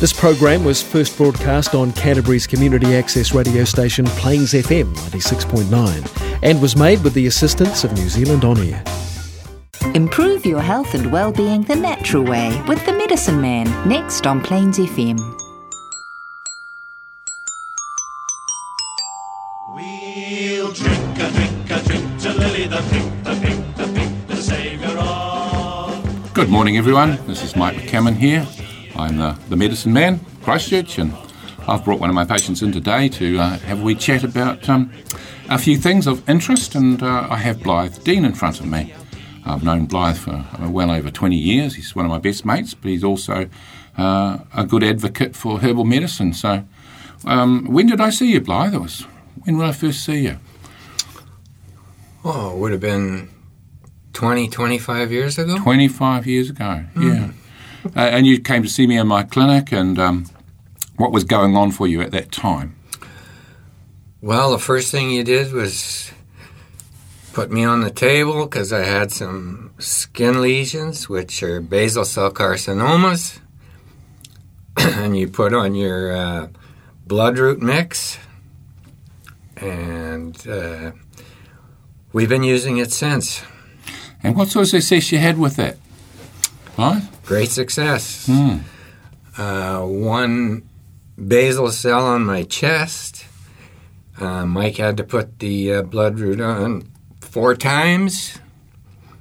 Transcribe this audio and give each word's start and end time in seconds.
This 0.00 0.12
program 0.12 0.64
was 0.64 0.80
first 0.80 1.16
broadcast 1.16 1.74
on 1.74 1.90
Canterbury's 1.90 2.46
community 2.46 2.94
access 2.94 3.34
radio 3.34 3.64
station 3.64 4.04
Plains 4.06 4.52
FM 4.52 4.94
96.9 4.94 6.38
and 6.44 6.62
was 6.62 6.76
made 6.76 7.02
with 7.02 7.14
the 7.14 7.26
assistance 7.26 7.82
of 7.82 7.92
New 7.94 8.08
Zealand 8.08 8.44
On 8.44 8.56
Air. 8.58 8.84
Improve 9.96 10.46
your 10.46 10.60
health 10.60 10.94
and 10.94 11.10
well-being 11.10 11.62
the 11.62 11.74
natural 11.74 12.22
way 12.22 12.62
with 12.68 12.84
the 12.86 12.92
Medicine 12.92 13.40
Man 13.40 13.66
next 13.88 14.24
on 14.24 14.40
Plains 14.40 14.78
FM. 14.78 15.18
We'll 19.74 20.72
drink 20.74 21.18
a 21.18 21.30
drink 21.32 21.70
a 21.70 21.82
drink 21.88 22.20
to 22.20 22.32
Lily 22.34 22.68
the 22.68 22.86
pink, 22.92 23.24
the 23.24 23.34
pink, 23.42 23.76
the 23.76 23.86
pink, 23.92 24.26
the 24.28 24.36
saviour 24.36 24.96
of. 24.96 26.34
Good 26.34 26.50
morning, 26.50 26.76
everyone. 26.76 27.18
This 27.26 27.42
is 27.42 27.56
Mike 27.56 27.74
McCammon 27.74 28.14
here. 28.14 28.46
I'm 28.98 29.16
the, 29.16 29.38
the 29.48 29.56
medicine 29.56 29.92
man, 29.92 30.20
Christchurch, 30.42 30.98
and 30.98 31.14
I've 31.68 31.84
brought 31.84 32.00
one 32.00 32.10
of 32.10 32.14
my 32.14 32.24
patients 32.24 32.62
in 32.62 32.72
today 32.72 33.08
to 33.10 33.38
uh, 33.38 33.58
have 33.60 33.80
a 33.80 33.82
wee 33.84 33.94
chat 33.94 34.24
about 34.24 34.68
um, 34.68 34.92
a 35.48 35.56
few 35.56 35.76
things 35.78 36.08
of 36.08 36.28
interest, 36.28 36.74
and 36.74 37.00
uh, 37.00 37.28
I 37.30 37.36
have 37.36 37.62
Blythe 37.62 38.02
Dean 38.02 38.24
in 38.24 38.32
front 38.32 38.58
of 38.58 38.66
me. 38.66 38.92
I've 39.44 39.62
known 39.62 39.86
Blythe 39.86 40.18
for 40.18 40.32
uh, 40.32 40.68
well 40.68 40.90
over 40.90 41.12
20 41.12 41.36
years. 41.36 41.76
He's 41.76 41.94
one 41.94 42.06
of 42.06 42.10
my 42.10 42.18
best 42.18 42.44
mates, 42.44 42.74
but 42.74 42.90
he's 42.90 43.04
also 43.04 43.48
uh, 43.96 44.38
a 44.52 44.66
good 44.66 44.82
advocate 44.82 45.36
for 45.36 45.60
herbal 45.60 45.84
medicine. 45.84 46.32
So, 46.32 46.64
um, 47.24 47.66
when 47.66 47.86
did 47.86 48.00
I 48.00 48.10
see 48.10 48.32
you, 48.32 48.40
Blythe? 48.40 48.74
It 48.74 48.80
was 48.80 49.02
when 49.44 49.58
did 49.58 49.64
I 49.64 49.72
first 49.72 50.04
see 50.04 50.24
you? 50.24 50.38
Oh, 52.24 52.50
it 52.50 52.58
would 52.58 52.72
have 52.72 52.80
been 52.80 53.30
20, 54.12 54.48
25 54.48 55.12
years 55.12 55.38
ago. 55.38 55.56
25 55.56 56.26
years 56.26 56.50
ago, 56.50 56.84
yeah. 57.00 57.30
Uh, 57.84 58.00
and 58.00 58.26
you 58.26 58.40
came 58.40 58.62
to 58.62 58.68
see 58.68 58.86
me 58.86 58.98
in 58.98 59.06
my 59.06 59.22
clinic, 59.22 59.72
and 59.72 59.98
um, 59.98 60.26
what 60.96 61.12
was 61.12 61.24
going 61.24 61.56
on 61.56 61.70
for 61.70 61.86
you 61.86 62.00
at 62.00 62.10
that 62.10 62.32
time? 62.32 62.76
Well, 64.20 64.50
the 64.50 64.58
first 64.58 64.90
thing 64.90 65.10
you 65.10 65.22
did 65.24 65.52
was 65.52 66.12
put 67.32 67.50
me 67.50 67.64
on 67.64 67.82
the 67.82 67.90
table 67.90 68.44
because 68.44 68.72
I 68.72 68.82
had 68.84 69.12
some 69.12 69.72
skin 69.78 70.42
lesions, 70.42 71.08
which 71.08 71.42
are 71.42 71.60
basal 71.60 72.04
cell 72.04 72.32
carcinomas. 72.32 73.38
and 74.78 75.16
you 75.16 75.28
put 75.28 75.52
on 75.52 75.74
your 75.74 76.12
uh, 76.12 76.48
bloodroot 77.06 77.58
mix, 77.58 78.18
and 79.56 80.46
uh, 80.46 80.92
we've 82.12 82.28
been 82.28 82.44
using 82.44 82.78
it 82.78 82.92
since. 82.92 83.42
And 84.22 84.36
what 84.36 84.48
sort 84.48 84.64
of 84.64 84.70
success 84.70 85.10
you 85.10 85.18
had 85.18 85.38
with 85.38 85.56
that? 85.56 85.78
Right? 86.76 87.02
Great 87.28 87.50
success. 87.50 88.24
Hmm. 88.24 88.60
Uh, 89.36 89.82
one 89.82 90.66
basal 91.22 91.70
cell 91.70 92.06
on 92.06 92.24
my 92.24 92.42
chest. 92.42 93.26
Uh, 94.18 94.46
Mike 94.46 94.78
had 94.78 94.96
to 94.96 95.04
put 95.04 95.38
the 95.38 95.74
uh, 95.74 95.82
bloodroot 95.82 96.40
on 96.42 96.90
four 97.20 97.54
times. 97.54 98.38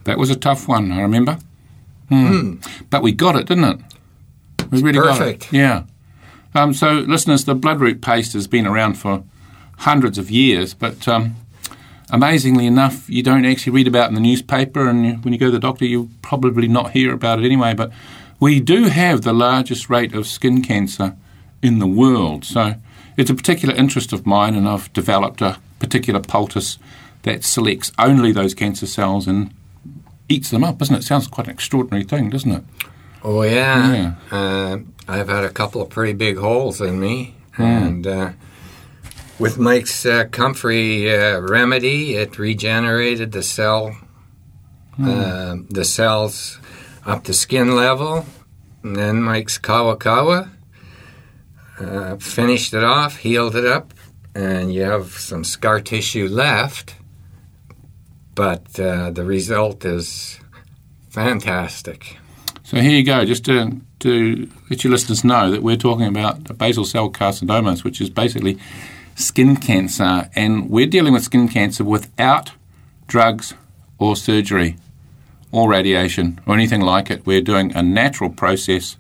That 0.05 0.17
was 0.17 0.30
a 0.30 0.38
tough 0.38 0.69
one, 0.69 0.89
I 0.94 1.02
remember. 1.02 1.38
Hmm. 2.08 2.61
But 2.89 3.03
we 3.03 3.11
got 3.11 3.35
it, 3.35 3.45
didn't 3.45 3.66
it? 3.66 3.80
We 4.72 4.81
really 4.81 5.00
got 5.00 5.17
perfect. 5.17 5.47
it. 5.47 5.58
Yeah. 5.58 5.83
Um, 6.55 6.73
so, 6.73 6.94
listeners, 6.94 7.44
the 7.44 7.58
bloodroot 7.58 8.02
paste 8.02 8.31
has 8.31 8.47
been 8.47 8.66
around 8.66 8.94
for 8.94 9.25
hundreds 9.80 10.17
of 10.17 10.31
years, 10.31 10.73
but 10.73 11.09
um, 11.09 11.35
amazingly 12.09 12.66
enough, 12.66 13.09
you 13.09 13.23
don't 13.23 13.45
actually 13.45 13.73
read 13.73 13.88
about 13.88 14.05
it 14.05 14.09
in 14.09 14.16
the 14.16 14.22
newspaper, 14.22 14.88
and 14.88 15.05
you, 15.05 15.13
when 15.13 15.33
you 15.33 15.39
go 15.39 15.47
to 15.47 15.52
the 15.52 15.59
doctor, 15.59 15.86
you'll 15.86 16.09
probably 16.22 16.67
not 16.67 16.91
hear 16.91 17.13
about 17.13 17.39
it 17.39 17.45
anyway. 17.45 17.73
But 17.73 17.91
we 18.39 18.59
do 18.59 18.86
have 18.86 19.22
the 19.22 19.33
largest 19.33 19.89
rate 19.89 20.13
of 20.13 20.28
skin 20.28 20.61
cancer 20.61 21.16
in 21.61 21.80
the 21.80 21.88
world. 21.88 22.45
So, 22.45 22.75
it's 23.17 23.30
a 23.30 23.35
particular 23.35 23.75
interest 23.75 24.13
of 24.13 24.25
mine, 24.25 24.55
and 24.55 24.67
I've 24.67 24.91
developed 24.94 25.41
a 25.41 25.59
particular 25.80 26.19
poultice 26.19 26.78
that 27.23 27.44
selects 27.44 27.91
only 27.97 28.31
those 28.31 28.53
cancer 28.53 28.85
cells 28.85 29.28
and 29.28 29.53
eats 30.29 30.50
them 30.50 30.63
up, 30.63 30.78
doesn't 30.78 30.95
it? 30.95 31.03
Sounds 31.03 31.28
quite 31.28 31.47
an 31.47 31.53
extraordinary 31.53 32.03
thing, 32.03 32.29
doesn't 32.29 32.51
it? 32.51 32.63
Oh, 33.24 33.41
yeah. 33.41 33.94
Yeah. 33.94 34.13
Uh, 34.31 34.79
I've 35.07 35.29
had 35.29 35.44
a 35.44 35.50
couple 35.50 35.81
of 35.81 35.89
pretty 35.89 36.13
big 36.13 36.38
holes 36.38 36.79
in 36.79 37.00
me. 37.00 37.35
And 37.57 38.06
uh, 38.06 38.31
with 39.40 39.58
Mike's 39.58 40.06
uh, 40.06 40.25
comfrey 40.31 41.14
uh, 41.16 41.40
remedy, 41.42 42.16
it 42.16 42.40
regenerated 42.40 43.31
the 43.31 43.44
cell, 43.44 43.96
uh, 45.02 45.56
the 45.70 45.86
cells 45.86 46.59
up 47.06 47.24
to 47.25 47.34
skin 47.34 47.75
level. 47.75 48.25
And 48.84 48.96
then 48.96 49.22
Mike's 49.22 49.58
Kawakawa 49.58 50.50
uh, 51.80 52.16
finished 52.18 52.74
it 52.74 52.84
off, 52.84 53.18
healed 53.18 53.56
it 53.56 53.66
up, 53.66 53.94
and 54.34 54.74
you 54.74 54.84
have 54.84 55.12
some 55.12 55.44
scar 55.44 55.81
tissue 55.81 56.28
left. 56.28 56.96
But 58.34 58.80
uh, 58.80 59.12
the 59.12 59.24
result 59.24 59.84
is 59.86 60.40
fantastic. 61.09 62.18
So 62.64 62.78
here 62.78 62.92
you 62.92 63.04
go, 63.04 63.25
just 63.25 63.46
to, 63.46 63.80
to 64.00 64.50
let 64.69 64.84
your 64.84 64.92
listeners 64.92 65.24
know 65.24 65.52
that 65.52 65.64
we're 65.64 65.78
talking 65.78 66.06
about 66.06 66.58
basal 66.58 66.86
cell 66.86 67.09
carcinomas, 67.09 67.84
which 67.84 68.02
is 68.02 68.09
basically 68.09 68.59
skin 69.17 69.55
cancer, 69.57 70.29
and 70.35 70.69
we're 70.69 70.85
dealing 70.85 71.11
with 71.11 71.23
skin 71.23 71.47
cancer 71.47 71.83
without 71.83 72.51
drugs 73.07 73.55
or 73.97 74.16
surgery 74.16 74.78
or 75.51 75.67
radiation 75.69 76.39
or 76.45 76.53
anything 76.53 76.81
like 76.81 77.09
it. 77.09 77.25
We're 77.25 77.41
doing 77.41 77.75
a 77.75 77.81
natural 77.81 78.29
process 78.29 78.95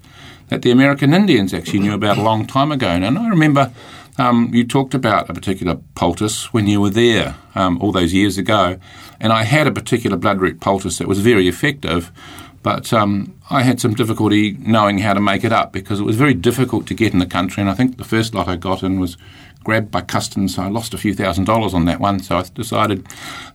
that 0.49 0.63
the 0.63 0.71
American 0.71 1.13
Indians 1.13 1.53
actually 1.53 1.79
knew 1.79 1.93
about 1.93 2.17
a 2.17 2.23
long 2.23 2.47
time 2.47 2.71
ago. 2.71 2.87
And 2.87 3.17
I 3.17 3.27
remember 3.29 3.71
um, 4.17 4.49
you 4.53 4.65
talked 4.65 4.95
about 4.95 5.29
a 5.29 5.33
particular 5.33 5.75
poultice 5.93 6.51
when 6.51 6.65
you 6.65 6.81
were 6.81 6.89
there 6.89 7.35
um, 7.53 7.79
all 7.79 7.91
those 7.91 8.13
years 8.13 8.39
ago, 8.39 8.79
and 9.19 9.31
I 9.31 9.43
had 9.43 9.67
a 9.67 9.71
particular 9.71 10.17
bloodroot 10.17 10.59
poultice 10.59 10.97
that 10.97 11.07
was 11.07 11.19
very 11.19 11.47
effective. 11.47 12.11
But 12.63 12.91
um, 12.91 13.35
I 13.49 13.61
had 13.61 13.79
some 13.79 13.93
difficulty 13.93 14.57
knowing 14.59 14.97
how 14.97 15.13
to 15.13 15.21
make 15.21 15.43
it 15.43 15.53
up 15.53 15.71
because 15.71 15.99
it 15.99 16.03
was 16.03 16.17
very 16.17 16.33
difficult 16.33 16.87
to 16.87 16.93
get 16.93 17.13
in 17.13 17.19
the 17.19 17.25
country. 17.25 17.61
And 17.61 17.69
I 17.69 17.75
think 17.75 17.97
the 17.97 18.03
first 18.03 18.33
lot 18.33 18.47
I 18.47 18.55
got 18.55 18.83
in 18.83 18.99
was 18.99 19.15
grabbed 19.67 19.91
by 19.91 19.99
customs. 19.99 20.55
So 20.55 20.63
I 20.63 20.69
lost 20.69 20.93
a 20.93 20.97
few 20.97 21.13
thousand 21.13 21.43
dollars 21.43 21.73
on 21.73 21.83
that 21.85 21.99
one. 21.99 22.19
So 22.19 22.37
I 22.37 22.43
decided 22.43 23.05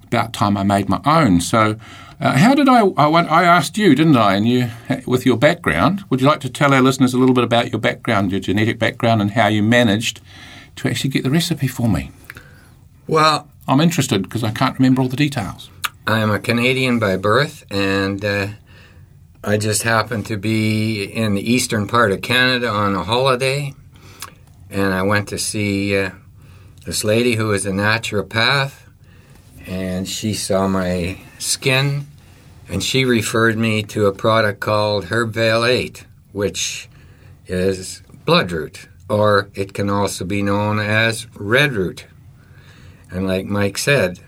about 0.05 0.35
time 0.35 0.59
I 0.59 0.63
made 0.63 0.87
my 0.87 1.01
own. 1.07 1.41
So 1.41 1.77
uh, 2.21 2.37
how 2.37 2.55
did 2.55 2.69
I, 2.69 2.81
I? 2.83 3.09
I 3.09 3.45
asked 3.45 3.79
you, 3.79 3.95
didn't 3.95 4.19
I? 4.19 4.35
And 4.35 4.47
you, 4.47 4.69
with 5.07 5.25
your 5.25 5.39
background, 5.39 6.05
would 6.11 6.21
you 6.21 6.27
like 6.27 6.41
to 6.41 6.51
tell 6.51 6.75
our 6.75 6.83
listeners 6.83 7.15
a 7.15 7.19
little 7.19 7.35
bit 7.35 7.45
about 7.45 7.73
your 7.73 7.81
background, 7.81 8.31
your 8.31 8.41
genetic 8.41 8.79
background, 8.79 9.23
and 9.23 9.31
how 9.31 9.47
you 9.47 9.63
managed 9.63 10.21
to 10.77 10.89
actually 10.89 11.09
get 11.09 11.25
the 11.25 11.31
recipe 11.31 11.67
for 11.67 11.89
me? 11.89 12.11
Well, 13.07 13.49
I'm 13.67 13.81
interested 13.81 14.23
because 14.23 14.45
I 14.45 14.51
can't 14.51 14.79
remember 14.79 15.01
all 15.01 15.09
the 15.09 15.17
details. 15.17 15.71
I'm 16.07 16.31
a 16.31 16.39
Canadian 16.39 16.99
by 16.99 17.17
birth, 17.17 17.65
and 17.71 18.23
uh, 18.23 18.49
I 19.43 19.57
just 19.57 19.83
happened 19.85 20.27
to 20.27 20.37
be 20.37 21.05
in 21.05 21.35
the 21.35 21.53
eastern 21.53 21.89
part 21.89 22.13
of 22.13 22.21
Canada 22.21 22.69
on 22.69 22.95
a 22.95 23.03
holiday, 23.03 23.75
and 24.73 24.95
I 24.95 25.03
went 25.03 25.29
to 25.29 25.39
see 25.39 25.97
uh, 25.97 26.11
this 26.87 27.05
lady 27.05 27.35
who 27.35 27.53
is 27.53 27.67
a 27.67 27.71
naturopath, 27.71 28.73
and 29.67 30.09
she 30.09 30.33
saw 30.33 30.67
my 30.67 31.21
skin, 31.39 32.07
and 32.69 32.83
she 32.83 33.05
referred 33.05 33.59
me 33.59 33.83
to 33.85 34.07
a 34.07 34.13
product 34.13 34.61
called 34.61 35.07
Herbveil 35.07 35.69
8, 35.69 36.07
which 36.33 36.89
is 37.47 38.03
bloodroot, 38.25 38.89
or 39.11 39.51
it 39.55 39.75
can 39.75 39.91
also 39.91 40.25
be 40.25 40.43
known 40.43 40.79
as 40.79 41.27
redroot. 41.27 42.05
And 43.11 43.27
like 43.27 43.45
Mike 43.45 43.77
said, 43.77 44.21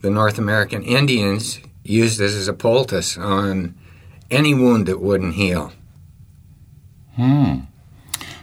the 0.00 0.10
North 0.10 0.38
American 0.38 0.82
Indians 0.82 1.60
used 1.84 2.18
this 2.18 2.34
as 2.34 2.48
a 2.48 2.54
poultice 2.54 3.18
on 3.18 3.74
any 4.30 4.54
wound 4.54 4.86
that 4.86 5.00
wouldn't 5.00 5.34
heal. 5.34 5.72
Hmm. 7.16 7.60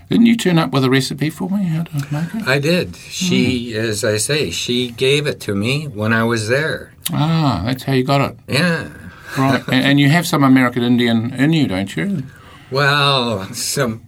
Didn't 0.09 0.25
you 0.25 0.35
turn 0.35 0.57
up 0.57 0.71
with 0.71 0.83
a 0.83 0.89
recipe 0.89 1.29
for 1.29 1.49
me 1.49 1.65
how 1.65 1.83
to 1.83 1.93
make 2.11 2.33
it? 2.33 2.47
I 2.47 2.57
did. 2.59 2.95
She, 2.95 3.75
as 3.75 4.03
I 4.03 4.17
say, 4.17 4.49
she 4.49 4.89
gave 4.91 5.27
it 5.27 5.39
to 5.41 5.53
me 5.55 5.87
when 5.87 6.13
I 6.13 6.23
was 6.23 6.47
there. 6.47 6.93
Ah, 7.13 7.61
that's 7.65 7.83
how 7.83 7.93
you 7.93 8.03
got 8.03 8.31
it. 8.31 8.37
Yeah. 8.47 8.89
Right. 9.37 9.61
and, 9.67 9.85
and 9.85 9.99
you 9.99 10.09
have 10.09 10.25
some 10.25 10.43
American 10.43 10.81
Indian 10.81 11.31
in 11.33 11.53
you, 11.53 11.67
don't 11.67 11.95
you? 11.95 12.23
Well, 12.71 13.45
some 13.53 14.05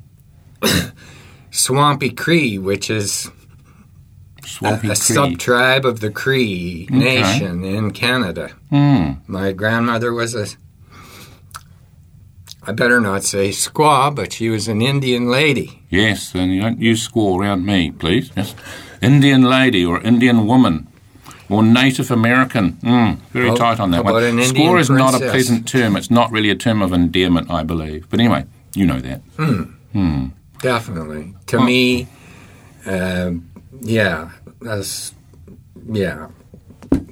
Swampy 1.52 2.10
Cree, 2.10 2.58
which 2.58 2.90
is 2.90 3.30
a, 4.44 4.48
Swampy 4.48 4.88
a 4.88 4.96
Cree. 4.96 4.96
sub-tribe 4.96 5.86
of 5.86 6.00
the 6.00 6.10
Cree 6.10 6.88
Nation 6.90 7.64
in 7.64 7.92
Canada. 7.92 8.50
Hmm. 8.72 9.12
My 9.28 9.52
grandmother 9.52 10.14
was 10.14 10.34
a, 10.34 10.48
I 12.68 12.72
better 12.74 13.02
not 13.02 13.24
say 13.24 13.50
squaw, 13.50 14.14
but 14.16 14.34
she 14.34 14.50
was 14.50 14.68
an 14.68 14.82
Indian 14.82 15.30
lady. 15.30 15.82
Yes, 15.90 16.36
and 16.36 16.54
you 16.54 16.62
don't 16.62 16.80
use 16.80 17.08
squaw 17.08 17.40
around 17.40 17.66
me, 17.66 17.92
please. 17.92 18.32
Yes. 18.38 18.54
Indian 19.02 19.42
lady 19.44 19.84
or 19.84 20.00
Indian 20.02 20.46
woman 20.46 20.88
or 21.50 21.64
Native 21.64 22.12
American. 22.12 22.74
Mm, 22.84 23.18
very 23.32 23.50
How- 23.50 23.56
tight 23.56 23.80
on 23.80 23.92
that 23.92 24.04
one. 24.06 24.24
an 24.24 24.38
Squaw 24.38 24.80
is 24.80 24.90
not 24.90 25.16
a 25.16 25.20
pleasant 25.20 25.68
term. 25.68 25.96
It's 25.96 26.12
not 26.12 26.32
really 26.32 26.52
a 26.52 26.56
term 26.56 26.82
of 26.82 26.94
endearment, 26.94 27.50
I 27.50 27.64
believe. 27.64 28.08
But 28.10 28.20
anyway, 28.20 28.46
you 28.76 28.86
know 28.86 29.00
that. 29.00 29.22
Hmm. 29.38 30.28
definitely. 30.62 31.34
To 31.48 31.60
me, 31.60 32.08
um, 32.86 33.50
yeah, 33.82 34.30
that's 34.62 35.14
yeah. 35.92 36.28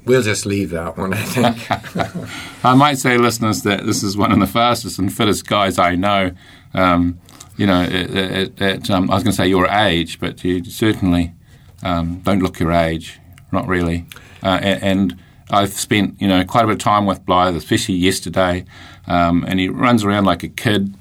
We'll 0.10 0.24
just 0.24 0.48
leave 0.48 0.72
that 0.72 0.98
one. 0.98 1.14
I 1.14 1.22
think. 1.22 2.66
I 2.66 2.74
might 2.74 2.98
say, 2.98 3.20
listeners, 3.20 3.62
that 3.62 3.86
this 3.86 4.02
is 4.02 4.18
one 4.18 4.32
of 4.32 4.40
the 4.40 4.48
fastest 4.48 4.98
and 4.98 5.16
fittest 5.16 5.46
guys 5.46 5.78
I 5.78 5.94
know. 5.94 6.32
Um, 6.74 7.20
you 7.58 7.68
know, 7.68 7.84
at, 7.84 8.10
at, 8.10 8.60
at, 8.60 8.90
um, 8.90 9.12
I 9.12 9.14
was 9.14 9.24
going 9.24 9.34
to 9.34 9.38
say 9.38 9.48
your 9.48 9.68
age, 9.68 10.20
but 10.20 10.44
you 10.44 10.64
certainly 10.64 11.36
um, 11.84 12.22
don't 12.22 12.42
look 12.42 12.60
your 12.60 12.72
age, 12.72 13.20
not 13.52 13.68
really. 13.68 14.08
Uh, 14.42 14.58
and, 14.60 14.84
and 14.84 15.20
I've 15.52 15.74
spent, 15.74 16.20
you 16.20 16.28
know, 16.28 16.44
quite 16.44 16.64
a 16.64 16.68
bit 16.68 16.78
of 16.78 16.80
time 16.80 17.06
with 17.06 17.24
Blythe, 17.24 17.56
especially 17.56 17.94
yesterday, 17.94 18.66
um, 19.06 19.46
and 19.48 19.60
he 19.60 19.70
runs 19.70 20.04
around 20.04 20.26
like 20.26 20.42
a 20.42 20.50
kid. 20.50 20.96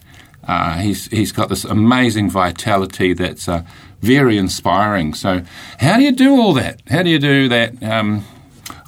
Uh, 0.46 0.80
he's 0.80 1.06
he's 1.06 1.32
got 1.32 1.48
this 1.48 1.64
amazing 1.64 2.28
vitality 2.28 3.14
that's 3.14 3.48
uh, 3.48 3.62
very 4.02 4.36
inspiring. 4.36 5.14
So, 5.14 5.44
how 5.78 5.96
do 5.96 6.02
you 6.02 6.12
do 6.12 6.32
all 6.38 6.52
that? 6.52 6.82
How 6.90 7.02
do 7.02 7.08
you 7.08 7.18
do 7.18 7.48
that? 7.48 7.82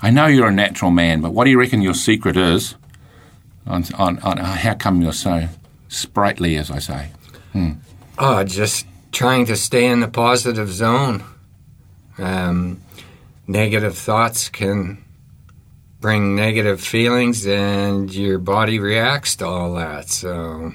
I 0.03 0.11
know 0.11 0.27
you're 0.27 0.49
a 0.49 0.53
natural 0.53 0.91
man, 0.91 1.21
but 1.21 1.33
what 1.33 1.45
do 1.45 1.51
you 1.51 1.59
reckon 1.59 1.83
your 1.83 1.95
secret 1.95 2.37
is? 2.37 2.75
On, 3.67 3.85
on, 3.99 4.19
on 4.21 4.39
uh, 4.39 4.45
how 4.57 4.75
come 4.75 5.03
you're 5.03 5.13
so 5.13 5.49
sprightly, 5.89 6.57
as 6.57 6.71
I 6.71 6.79
say? 6.79 7.11
Hmm. 7.53 7.73
Oh, 8.19 8.43
just 8.45 8.87
trying 9.13 9.47
to 9.47 9.57
stay 9.57 9.87
in 9.87 10.01
the 10.01 10.09
positive 10.09 10.71
zone. 10.71 11.23
Um, 12.19 12.81
negative 13.47 13.97
thoughts 13.97 14.49
can 14.49 15.05
bring 16.01 16.35
negative 16.35 16.81
feelings, 16.81 17.47
and 17.47 18.13
your 18.15 18.39
body 18.39 18.79
reacts 18.79 19.37
to 19.37 19.47
all 19.47 19.75
that. 19.75 20.09
So, 20.09 20.73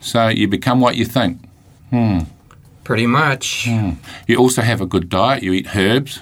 So 0.00 0.28
you 0.28 0.48
become 0.48 0.80
what 0.80 0.96
you 0.96 1.04
think. 1.04 1.38
Hmm. 1.90 2.20
pretty 2.84 3.06
much. 3.06 3.66
Hmm. 3.68 3.90
You 4.26 4.36
also 4.38 4.62
have 4.62 4.80
a 4.80 4.86
good 4.86 5.08
diet. 5.08 5.42
You 5.42 5.52
eat 5.52 5.76
herbs. 5.76 6.20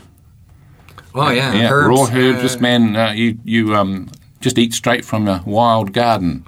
Oh 1.15 1.31
yeah, 1.31 1.55
yeah, 1.55 1.71
herbs, 1.71 1.89
raw 1.89 2.05
herbs. 2.05 2.39
uh, 2.39 2.43
this 2.43 2.61
man, 2.61 2.97
uh, 2.97 3.13
you 3.13 3.39
you 3.45 3.75
um, 3.75 4.11
just 4.41 4.59
eat 4.59 4.73
straight 4.75 5.05
from 5.05 5.29
a 5.29 5.43
wild 5.47 5.93
garden. 5.93 6.45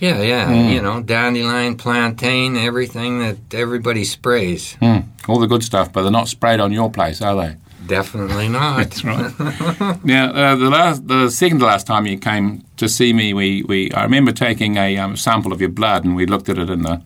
Yeah, 0.00 0.20
yeah. 0.20 0.46
Hmm. 0.46 0.72
You 0.72 0.82
know, 0.82 1.00
dandelion, 1.00 1.76
plantain, 1.76 2.56
everything 2.56 3.20
that 3.20 3.54
everybody 3.54 4.04
sprays. 4.04 4.74
Hmm. 4.74 5.00
All 5.28 5.38
the 5.38 5.46
good 5.46 5.62
stuff, 5.62 5.92
but 5.92 6.02
they're 6.02 6.10
not 6.10 6.26
sprayed 6.28 6.58
on 6.58 6.72
your 6.72 6.90
place, 6.90 7.22
are 7.22 7.36
they? 7.36 7.56
Definitely 7.86 8.48
not. 8.48 8.76
That's 8.78 9.04
right. 9.04 10.04
now, 10.04 10.32
uh, 10.32 10.56
the 10.56 10.70
last, 10.70 11.06
the 11.06 11.30
second 11.30 11.60
to 11.60 11.66
last 11.66 11.86
time 11.86 12.06
you 12.06 12.18
came 12.18 12.64
to 12.78 12.88
see 12.88 13.12
me, 13.12 13.32
we, 13.32 13.62
we 13.62 13.92
I 13.92 14.02
remember 14.02 14.32
taking 14.32 14.76
a 14.76 14.98
um, 14.98 15.16
sample 15.16 15.52
of 15.52 15.60
your 15.60 15.70
blood 15.70 16.04
and 16.04 16.16
we 16.16 16.26
looked 16.26 16.48
at 16.48 16.58
it 16.58 16.68
in 16.68 16.82
the 16.82 17.02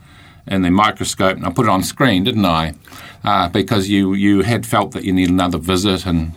in 0.46 0.62
the 0.62 0.70
microscope 0.70 1.36
and 1.36 1.44
I 1.44 1.50
put 1.50 1.66
it 1.66 1.70
on 1.70 1.82
screen, 1.82 2.24
didn't 2.24 2.46
I? 2.46 2.74
Uh, 3.24 3.48
because 3.48 3.88
you 3.88 4.14
you 4.14 4.42
had 4.42 4.64
felt 4.64 4.92
that 4.92 5.04
you 5.04 5.12
needed 5.12 5.32
another 5.32 5.58
visit 5.58 6.06
and 6.06 6.32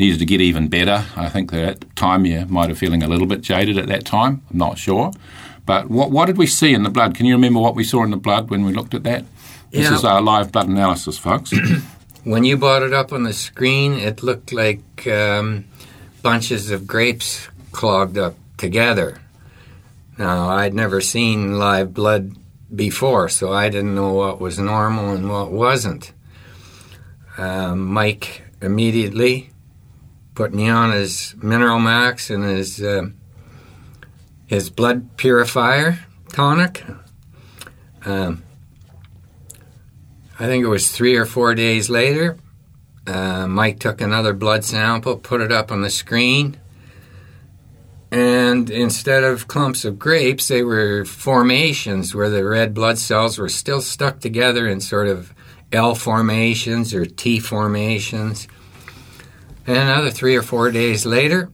needed 0.00 0.18
to 0.18 0.26
get 0.26 0.40
even 0.40 0.68
better. 0.68 1.04
I 1.16 1.28
think 1.28 1.50
that 1.52 1.64
at 1.68 1.80
the 1.80 1.86
time 1.94 2.26
you 2.26 2.44
might 2.48 2.68
have 2.70 2.78
feeling 2.78 3.02
a 3.02 3.08
little 3.08 3.26
bit 3.26 3.40
jaded 3.42 3.78
at 3.78 3.86
that 3.88 4.04
time. 4.04 4.42
I'm 4.50 4.58
not 4.58 4.78
sure. 4.78 5.12
But 5.66 5.88
what 5.90 6.10
what 6.10 6.26
did 6.26 6.36
we 6.38 6.46
see 6.46 6.72
in 6.74 6.82
the 6.82 6.90
blood? 6.90 7.14
Can 7.14 7.26
you 7.26 7.34
remember 7.34 7.60
what 7.60 7.74
we 7.76 7.84
saw 7.84 8.02
in 8.04 8.10
the 8.10 8.16
blood 8.16 8.50
when 8.50 8.64
we 8.64 8.72
looked 8.72 8.94
at 8.94 9.02
that? 9.04 9.24
This 9.70 9.88
Yeah. 9.88 9.94
is 9.94 10.04
our 10.04 10.20
live 10.20 10.50
blood 10.52 10.68
analysis, 10.68 11.18
folks. 11.18 11.52
When 12.24 12.44
you 12.44 12.58
brought 12.58 12.82
it 12.82 12.92
up 12.92 13.12
on 13.14 13.22
the 13.22 13.32
screen, 13.32 13.94
it 13.94 14.22
looked 14.22 14.52
like 14.52 15.06
um, 15.06 15.64
bunches 16.22 16.70
of 16.70 16.86
grapes 16.86 17.48
clogged 17.72 18.18
up 18.18 18.34
together. 18.58 19.16
Now, 20.18 20.50
I'd 20.50 20.74
never 20.74 21.00
seen 21.00 21.58
live 21.58 21.94
blood 21.94 22.36
before, 22.74 23.30
so 23.30 23.52
I 23.64 23.70
didn't 23.70 23.94
know 23.94 24.12
what 24.12 24.38
was 24.38 24.58
normal 24.58 25.14
and 25.14 25.30
what 25.30 25.50
wasn't. 25.50 26.12
Um, 27.38 27.86
Mike 27.86 28.42
immediately 28.60 29.48
put 30.40 30.54
me 30.54 30.70
on 30.70 30.90
his 30.90 31.34
Mineral 31.42 31.78
Max 31.78 32.30
and 32.30 32.42
his 32.42 32.82
uh, 32.82 33.10
his 34.46 34.70
blood 34.70 35.18
purifier 35.18 35.98
tonic. 36.32 36.82
Um, 38.06 38.42
I 40.38 40.46
think 40.46 40.64
it 40.64 40.68
was 40.68 40.90
three 40.90 41.14
or 41.16 41.26
four 41.26 41.54
days 41.54 41.90
later. 41.90 42.38
Uh, 43.06 43.46
Mike 43.48 43.80
took 43.80 44.00
another 44.00 44.32
blood 44.32 44.64
sample, 44.64 45.18
put 45.18 45.42
it 45.42 45.52
up 45.52 45.70
on 45.70 45.82
the 45.82 45.90
screen, 45.90 46.58
and 48.10 48.70
instead 48.70 49.22
of 49.22 49.46
clumps 49.46 49.84
of 49.84 49.98
grapes, 49.98 50.48
they 50.48 50.62
were 50.62 51.04
formations 51.04 52.14
where 52.14 52.30
the 52.30 52.46
red 52.46 52.72
blood 52.72 52.96
cells 52.96 53.36
were 53.36 53.50
still 53.50 53.82
stuck 53.82 54.20
together 54.20 54.66
in 54.66 54.80
sort 54.80 55.06
of 55.06 55.34
L 55.70 55.94
formations 55.94 56.94
or 56.94 57.04
T 57.04 57.40
formations. 57.40 58.48
And 59.66 59.76
another 59.76 60.10
three 60.10 60.36
or 60.36 60.42
four 60.42 60.70
days 60.70 61.06
later, 61.06 61.50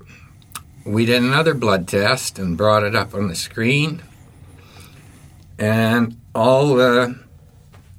we 0.84 1.04
did 1.04 1.22
another 1.22 1.54
blood 1.54 1.88
test 1.88 2.38
and 2.38 2.56
brought 2.56 2.82
it 2.82 2.94
up 2.94 3.14
on 3.14 3.28
the 3.28 3.34
screen. 3.34 4.02
And 5.58 6.20
all 6.34 6.74
the 6.74 7.18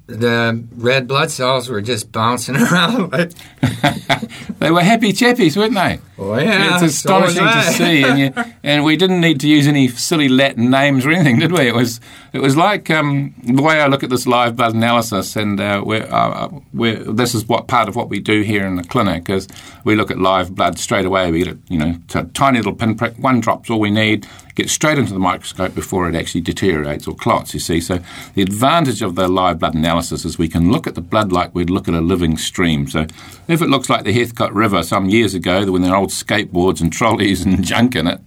the 0.06 0.64
red 0.74 1.06
blood 1.06 1.30
cells 1.30 1.68
were 1.68 1.82
just 1.82 2.10
bouncing 2.10 2.56
around 2.62 3.10
they 4.58 4.70
were 4.70 4.80
happy 4.80 5.12
chappies, 5.12 5.56
weren't 5.56 5.74
they? 5.74 6.00
Oh 6.18 6.38
yeah, 6.38 6.74
it's 6.74 6.82
astonishing 6.82 7.44
to 7.44 7.62
see, 7.62 8.04
and, 8.04 8.18
you, 8.18 8.44
and 8.62 8.84
we 8.84 8.96
didn't 8.96 9.20
need 9.20 9.40
to 9.40 9.48
use 9.48 9.66
any 9.66 9.88
silly 9.88 10.28
Latin 10.28 10.70
names 10.70 11.06
or 11.06 11.10
anything, 11.10 11.38
did 11.38 11.52
we? 11.52 11.68
It 11.68 11.74
was 11.74 12.00
it 12.32 12.40
was 12.40 12.56
like 12.56 12.90
um, 12.90 13.34
the 13.42 13.62
way 13.62 13.80
I 13.80 13.86
look 13.86 14.02
at 14.02 14.10
this 14.10 14.26
live 14.26 14.56
blood 14.56 14.74
analysis, 14.74 15.36
and 15.36 15.60
uh, 15.60 15.82
we're, 15.84 16.06
uh, 16.12 16.48
we're, 16.74 16.96
this 16.96 17.34
is 17.34 17.46
what 17.46 17.68
part 17.68 17.88
of 17.88 17.96
what 17.96 18.08
we 18.08 18.20
do 18.20 18.42
here 18.42 18.66
in 18.66 18.76
the 18.76 18.84
clinic 18.84 19.30
is 19.30 19.48
we 19.84 19.96
look 19.96 20.10
at 20.10 20.18
live 20.18 20.54
blood 20.54 20.78
straight 20.78 21.06
away. 21.06 21.30
We 21.30 21.38
get 21.38 21.48
it, 21.48 21.58
you 21.68 21.78
know, 21.78 21.98
t- 22.08 22.22
tiny 22.34 22.58
little 22.58 22.74
pinprick, 22.74 23.14
one 23.18 23.40
drop's 23.40 23.70
all 23.70 23.80
we 23.80 23.90
need. 23.90 24.26
Get 24.54 24.70
straight 24.70 24.98
into 24.98 25.12
the 25.12 25.20
microscope 25.20 25.72
before 25.72 26.08
it 26.08 26.16
actually 26.16 26.40
deteriorates 26.40 27.06
or 27.06 27.14
clots. 27.14 27.54
You 27.54 27.60
see, 27.60 27.80
so 27.80 28.00
the 28.34 28.42
advantage 28.42 29.02
of 29.02 29.14
the 29.14 29.28
live 29.28 29.60
blood 29.60 29.76
analysis 29.76 30.24
is 30.24 30.36
we 30.36 30.48
can 30.48 30.72
look 30.72 30.88
at 30.88 30.96
the 30.96 31.00
blood 31.00 31.30
like 31.30 31.54
we'd 31.54 31.70
look 31.70 31.86
at 31.86 31.94
a 31.94 32.00
living 32.00 32.36
stream. 32.36 32.88
So 32.88 33.06
if 33.46 33.62
it 33.62 33.68
looks 33.68 33.88
like 33.88 34.02
the 34.02 34.12
Heathcote 34.12 34.52
River 34.52 34.82
some 34.82 35.08
years 35.08 35.32
ago, 35.32 35.70
when 35.70 35.82
there 35.82 35.92
were 35.92 35.96
old 36.08 36.12
skateboards 36.12 36.80
and 36.80 36.92
trolleys 36.92 37.44
and 37.44 37.64
junk 37.72 37.94
in 37.94 38.06
it, 38.06 38.20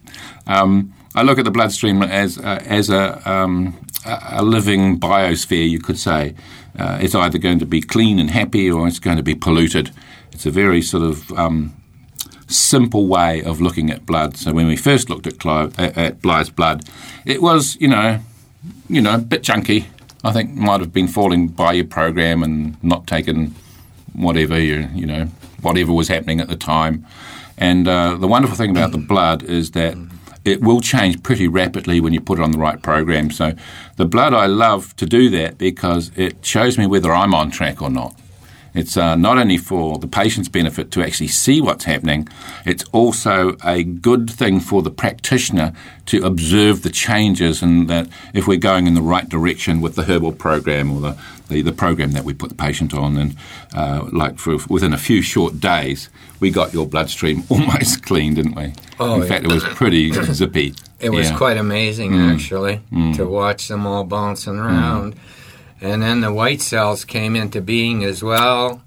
um, 0.47 0.93
I 1.15 1.23
look 1.23 1.39
at 1.39 1.45
the 1.45 1.51
bloodstream 1.51 2.03
as 2.03 2.37
uh, 2.37 2.63
as 2.65 2.89
a, 2.89 3.29
um, 3.29 3.75
a 4.05 4.43
living 4.43 4.99
biosphere, 4.99 5.69
you 5.69 5.79
could 5.79 5.99
say. 5.99 6.35
Uh, 6.77 6.99
it's 7.01 7.15
either 7.15 7.37
going 7.37 7.59
to 7.59 7.65
be 7.65 7.81
clean 7.81 8.17
and 8.17 8.29
happy, 8.29 8.71
or 8.71 8.87
it's 8.87 8.99
going 8.99 9.17
to 9.17 9.23
be 9.23 9.35
polluted. 9.35 9.91
It's 10.31 10.45
a 10.45 10.51
very 10.51 10.81
sort 10.81 11.03
of 11.03 11.31
um, 11.33 11.73
simple 12.47 13.07
way 13.07 13.43
of 13.43 13.59
looking 13.59 13.91
at 13.91 14.05
blood. 14.05 14.37
So 14.37 14.53
when 14.53 14.67
we 14.67 14.77
first 14.77 15.09
looked 15.09 15.27
at, 15.27 15.37
Clive, 15.37 15.77
at, 15.77 15.97
at 15.97 16.21
Blythe's 16.21 16.49
blood, 16.49 16.85
it 17.25 17.41
was 17.41 17.75
you 17.81 17.89
know, 17.89 18.19
you 18.87 19.01
know, 19.01 19.15
a 19.15 19.17
bit 19.17 19.43
chunky. 19.43 19.87
I 20.23 20.31
think 20.31 20.51
might 20.53 20.79
have 20.79 20.93
been 20.93 21.07
falling 21.07 21.49
by 21.49 21.73
your 21.73 21.87
program 21.87 22.43
and 22.43 22.81
not 22.83 23.07
taken 23.07 23.55
whatever 24.13 24.59
you 24.59 24.89
you 24.93 25.05
know 25.05 25.25
whatever 25.61 25.93
was 25.93 26.07
happening 26.07 26.39
at 26.39 26.47
the 26.47 26.55
time. 26.55 27.05
And 27.61 27.87
uh, 27.87 28.15
the 28.15 28.27
wonderful 28.27 28.57
thing 28.57 28.71
about 28.71 28.91
the 28.91 28.97
blood 28.97 29.43
is 29.43 29.71
that 29.71 29.95
it 30.43 30.61
will 30.61 30.81
change 30.81 31.21
pretty 31.21 31.47
rapidly 31.47 32.01
when 32.01 32.11
you 32.11 32.19
put 32.19 32.39
it 32.39 32.41
on 32.41 32.51
the 32.51 32.57
right 32.57 32.81
program. 32.81 33.29
So 33.29 33.53
the 33.97 34.05
blood, 34.05 34.33
I 34.33 34.47
love 34.47 34.95
to 34.95 35.05
do 35.05 35.29
that 35.29 35.59
because 35.59 36.11
it 36.15 36.43
shows 36.43 36.79
me 36.79 36.87
whether 36.87 37.13
I'm 37.13 37.35
on 37.35 37.51
track 37.51 37.79
or 37.79 37.91
not. 37.91 38.19
It's 38.73 38.95
uh, 38.95 39.15
not 39.15 39.37
only 39.37 39.57
for 39.57 39.97
the 39.99 40.07
patient's 40.07 40.47
benefit 40.49 40.91
to 40.91 41.03
actually 41.03 41.27
see 41.27 41.59
what's 41.61 41.83
happening, 41.85 42.27
it's 42.65 42.83
also 42.93 43.55
a 43.65 43.83
good 43.83 44.29
thing 44.29 44.59
for 44.59 44.81
the 44.81 44.91
practitioner 44.91 45.73
to 46.07 46.23
observe 46.25 46.81
the 46.83 46.89
changes 46.89 47.61
and 47.61 47.89
that 47.89 48.07
if 48.33 48.47
we're 48.47 48.57
going 48.57 48.87
in 48.87 48.93
the 48.93 49.01
right 49.01 49.27
direction 49.27 49.81
with 49.81 49.95
the 49.95 50.03
herbal 50.03 50.31
program 50.33 50.91
or 50.91 51.01
the, 51.01 51.17
the, 51.49 51.61
the 51.61 51.71
program 51.73 52.11
that 52.13 52.23
we 52.23 52.33
put 52.33 52.49
the 52.49 52.55
patient 52.55 52.93
on. 52.93 53.17
And 53.17 53.35
uh, 53.75 54.07
like 54.13 54.39
for 54.39 54.57
within 54.69 54.93
a 54.93 54.97
few 54.97 55.21
short 55.21 55.59
days, 55.59 56.09
we 56.39 56.49
got 56.49 56.73
your 56.73 56.87
bloodstream 56.87 57.43
almost 57.49 58.03
clean, 58.03 58.33
didn't 58.35 58.55
we? 58.55 58.73
Oh, 58.99 59.15
in 59.15 59.21
yeah. 59.21 59.27
fact, 59.27 59.45
it 59.45 59.51
was 59.51 59.63
pretty 59.65 60.11
zippy. 60.33 60.73
It 60.99 61.09
was 61.09 61.27
Yeah. 61.27 61.33
Mm. 61.33 61.37
quite 61.37 61.57
amazing, 61.57 62.13
actually, 62.19 62.81
to 63.15 63.25
watch 63.25 63.67
them 63.67 63.85
all 63.87 64.03
bouncing 64.03 64.57
around. 64.57 65.15
And 65.81 66.01
then 66.01 66.21
the 66.21 66.31
white 66.31 66.61
cells 66.61 67.03
came 67.05 67.35
into 67.35 67.59
being 67.59 68.03
as 68.03 68.23
well. 68.23 68.83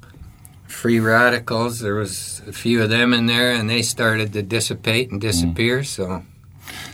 Free 0.69 1.01
radicals, 1.01 1.81
there 1.81 1.97
was 1.97 2.41
a 2.47 2.53
few 2.53 2.83
of 2.83 2.89
them 2.89 3.13
in 3.13 3.27
there, 3.27 3.53
and 3.53 3.69
they 3.69 3.83
started 3.83 4.33
to 4.33 4.43
dissipate 4.43 5.11
and 5.11 5.21
disappear. 5.21 5.81
Mm. 5.81 5.87
So, 5.87 6.23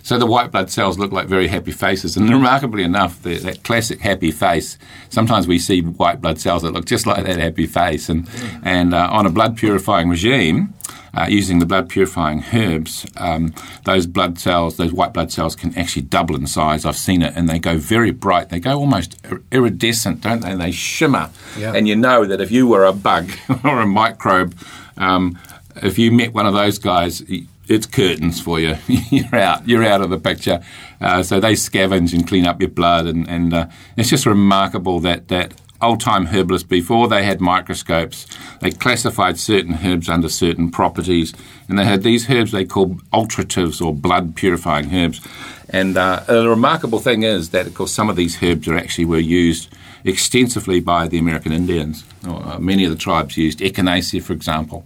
So 0.02 0.19
the 0.19 0.26
white 0.26 0.50
blood 0.50 0.71
cells 0.71 0.99
look 0.99 1.12
like 1.12 1.28
very 1.28 1.49
happy 1.49 1.73
faces, 1.73 2.16
and 2.16 2.28
remarkably 2.30 2.83
enough, 2.83 3.23
the, 3.23 3.38
that 3.38 3.62
classic 3.62 4.00
happy 4.00 4.30
face. 4.30 4.78
Sometimes 5.11 5.47
we 5.47 5.59
see 5.59 5.83
white 5.83 6.21
blood 6.21 6.38
cells 6.40 6.62
that 6.62 6.73
look 6.73 6.87
just 6.87 7.07
like 7.07 7.25
that 7.25 7.38
happy 7.38 7.66
face, 7.66 8.09
and 8.09 8.28
and 8.64 8.95
uh, 8.95 9.09
on 9.11 9.26
a 9.26 9.30
blood 9.30 9.57
purifying 9.57 10.09
regime, 10.09 10.75
uh, 11.14 11.26
using 11.29 11.59
the 11.59 11.67
blood 11.67 11.88
purifying 11.88 12.45
herbs, 12.52 13.07
um, 13.17 13.52
those 13.85 14.07
blood 14.07 14.38
cells, 14.38 14.76
those 14.76 14.93
white 14.93 15.12
blood 15.12 15.31
cells, 15.33 15.57
can 15.57 15.76
actually 15.76 16.02
double 16.02 16.37
in 16.37 16.47
size. 16.47 16.85
I've 16.85 16.97
seen 16.97 17.23
it, 17.23 17.33
and 17.37 17.49
they 17.49 17.59
go 17.59 17.76
very 17.76 18.11
bright. 18.11 18.49
They 18.50 18.61
go 18.61 18.79
almost 18.79 19.17
iridescent, 19.52 20.21
don't 20.21 20.40
they? 20.40 20.55
They 20.55 20.71
shimmer, 20.73 21.31
Yeah. 21.59 21.73
and 21.75 21.87
you 21.88 21.97
know 21.97 22.25
that 22.25 22.40
if 22.40 22.50
you 22.50 22.67
were 22.67 22.85
a 22.85 22.93
bug 22.93 23.31
or 23.64 23.81
a 23.81 23.87
microbe, 23.87 24.55
um, 24.97 25.38
if 25.83 25.99
you 25.99 26.11
met 26.12 26.33
one 26.35 26.47
of 26.47 26.55
those 26.55 26.79
guys. 26.79 27.23
It's 27.69 27.87
curtains 27.87 28.40
for 28.40 28.59
you. 28.59 28.79
You're 28.88 29.37
out. 29.37 29.69
You're 29.69 29.85
out 29.85 30.00
of 30.00 30.11
the 30.11 30.19
picture. 30.19 30.61
Uh, 31.00 31.23
so 31.23 31.38
they 31.38 31.52
scavenge 31.52 32.12
and 32.12 32.26
clean 32.26 32.45
up 32.45 32.61
your 32.61 32.69
blood, 32.69 33.07
and, 33.07 33.29
and 33.29 33.55
uh, 33.55 33.67
it's 33.97 34.11
just 34.11 34.26
remarkable 34.26 34.99
that 35.00 35.29
that 35.29 35.52
old 35.82 36.00
time 36.00 36.26
herbalists 36.26 36.66
before 36.66 37.08
they 37.08 37.22
had 37.22 37.40
microscopes, 37.40 38.26
they 38.60 38.70
classified 38.70 39.38
certain 39.38 39.78
herbs 39.84 40.08
under 40.08 40.28
certain 40.28 40.70
properties, 40.70 41.34
and 41.68 41.78
they 41.78 41.84
had 41.84 42.02
these 42.02 42.30
herbs 42.30 42.52
they 42.52 42.64
called 42.64 43.02
alteratives 43.10 43.84
or 43.84 43.94
blood 43.94 44.37
purifying 44.37 44.94
herbs. 44.94 45.20
And 45.68 45.96
uh, 45.96 46.25
the 46.26 46.49
remarkable 46.49 46.99
thing 46.99 47.22
is 47.22 47.50
that, 47.50 47.66
of 47.66 47.75
course, 47.75 47.92
some 47.92 48.10
of 48.10 48.16
these 48.16 48.42
herbs 48.42 48.66
are 48.68 48.76
actually 48.76 49.04
were 49.04 49.18
used 49.18 49.72
extensively 50.04 50.80
by 50.80 51.06
the 51.08 51.18
American 51.18 51.52
Indians. 51.52 52.04
Uh, 52.25 52.58
many 52.58 52.84
of 52.84 52.90
the 52.90 52.96
tribes 52.96 53.37
used 53.37 53.60
echinacea, 53.60 54.22
for 54.22 54.32
example 54.32 54.84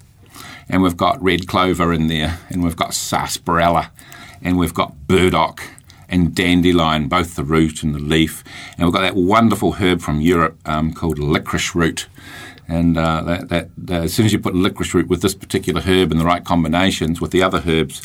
and 0.68 0.82
we've 0.82 0.96
got 0.96 1.22
red 1.22 1.46
clover 1.46 1.92
in 1.92 2.08
there, 2.08 2.40
and 2.48 2.62
we've 2.62 2.76
got 2.76 2.94
sarsaparilla, 2.94 3.90
and 4.42 4.58
we've 4.58 4.74
got 4.74 5.06
burdock 5.06 5.62
and 6.08 6.34
dandelion, 6.34 7.08
both 7.08 7.36
the 7.36 7.44
root 7.44 7.82
and 7.82 7.94
the 7.94 8.00
leaf, 8.00 8.44
and 8.76 8.86
we've 8.86 8.94
got 8.94 9.02
that 9.02 9.16
wonderful 9.16 9.72
herb 9.72 10.00
from 10.00 10.20
Europe 10.20 10.58
um, 10.66 10.92
called 10.92 11.18
licorice 11.18 11.74
root. 11.74 12.06
And 12.66 12.96
uh, 12.96 13.22
that, 13.22 13.70
that, 13.76 14.04
as 14.04 14.14
soon 14.14 14.24
as 14.24 14.32
you 14.32 14.38
put 14.38 14.54
licorice 14.54 14.94
root 14.94 15.08
with 15.08 15.20
this 15.20 15.34
particular 15.34 15.82
herb 15.82 16.10
in 16.12 16.18
the 16.18 16.24
right 16.24 16.42
combinations 16.42 17.20
with 17.20 17.30
the 17.30 17.42
other 17.42 17.62
herbs, 17.66 18.00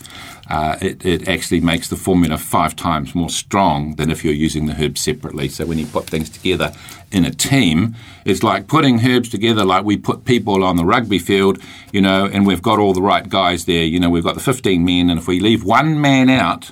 uh, 0.49 0.77
it, 0.81 1.05
it 1.05 1.29
actually 1.29 1.61
makes 1.61 1.87
the 1.87 1.95
formula 1.95 2.37
five 2.37 2.75
times 2.75 3.15
more 3.15 3.29
strong 3.29 3.95
than 3.95 4.11
if 4.11 4.25
you're 4.25 4.33
using 4.33 4.65
the 4.65 4.83
herbs 4.83 4.99
separately. 4.99 5.47
So 5.47 5.65
when 5.65 5.77
you 5.77 5.85
put 5.85 6.07
things 6.07 6.29
together 6.29 6.73
in 7.11 7.23
a 7.23 7.31
team, 7.31 7.95
it's 8.25 8.43
like 8.43 8.67
putting 8.67 9.05
herbs 9.07 9.29
together 9.29 9.63
like 9.63 9.85
we 9.85 9.95
put 9.95 10.25
people 10.25 10.63
on 10.63 10.75
the 10.75 10.85
rugby 10.85 11.19
field, 11.19 11.59
you 11.93 12.01
know, 12.01 12.25
and 12.25 12.45
we've 12.45 12.61
got 12.61 12.79
all 12.79 12.93
the 12.93 13.01
right 13.01 13.29
guys 13.29 13.65
there. 13.65 13.83
You 13.83 13.99
know, 13.99 14.09
we've 14.09 14.23
got 14.23 14.35
the 14.35 14.41
15 14.41 14.83
men, 14.83 15.09
and 15.09 15.19
if 15.19 15.27
we 15.27 15.39
leave 15.39 15.63
one 15.63 16.01
man 16.01 16.29
out, 16.29 16.71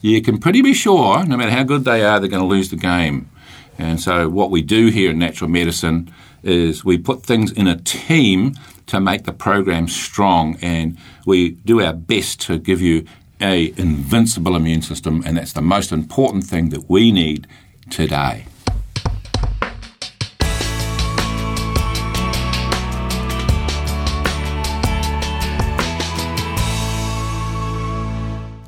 you 0.00 0.22
can 0.22 0.38
pretty 0.38 0.62
be 0.62 0.74
sure, 0.74 1.24
no 1.24 1.36
matter 1.36 1.50
how 1.50 1.64
good 1.64 1.84
they 1.84 2.04
are, 2.04 2.20
they're 2.20 2.28
going 2.28 2.42
to 2.42 2.48
lose 2.48 2.70
the 2.70 2.76
game. 2.76 3.30
And 3.78 4.00
so, 4.00 4.28
what 4.28 4.50
we 4.50 4.62
do 4.62 4.88
here 4.88 5.10
in 5.10 5.18
natural 5.18 5.50
medicine 5.50 6.12
is 6.42 6.84
we 6.84 6.98
put 6.98 7.22
things 7.22 7.52
in 7.52 7.66
a 7.66 7.76
team 7.76 8.54
to 8.86 9.00
make 9.00 9.24
the 9.24 9.32
program 9.32 9.88
strong, 9.88 10.56
and 10.62 10.96
we 11.26 11.50
do 11.50 11.80
our 11.80 11.92
best 11.92 12.40
to 12.42 12.58
give 12.58 12.80
you 12.80 13.06
a 13.40 13.72
invincible 13.76 14.56
immune 14.56 14.82
system, 14.82 15.22
and 15.24 15.36
that's 15.36 15.52
the 15.52 15.62
most 15.62 15.92
important 15.92 16.44
thing 16.44 16.70
that 16.70 16.88
we 16.88 17.12
need 17.12 17.46
today. 17.90 18.46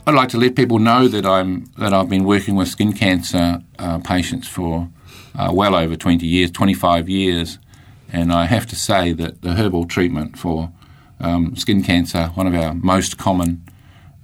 I'd 0.06 0.14
like 0.14 0.30
to 0.30 0.38
let 0.38 0.56
people 0.56 0.78
know 0.78 1.08
that 1.08 1.26
I'm 1.26 1.66
that 1.76 1.92
I've 1.92 2.08
been 2.08 2.24
working 2.24 2.56
with 2.56 2.68
skin 2.68 2.94
cancer 2.94 3.62
uh, 3.78 3.98
patients 3.98 4.48
for 4.48 4.88
uh, 5.34 5.50
well 5.52 5.74
over 5.76 5.94
20 5.94 6.26
years, 6.26 6.50
25 6.50 7.08
years, 7.08 7.58
and 8.10 8.32
I 8.32 8.46
have 8.46 8.66
to 8.68 8.76
say 8.76 9.12
that 9.12 9.42
the 9.42 9.54
herbal 9.54 9.86
treatment 9.86 10.38
for 10.38 10.72
um, 11.20 11.54
skin 11.54 11.82
cancer, 11.82 12.28
one 12.34 12.46
of 12.46 12.54
our 12.54 12.74
most 12.74 13.18
common 13.18 13.62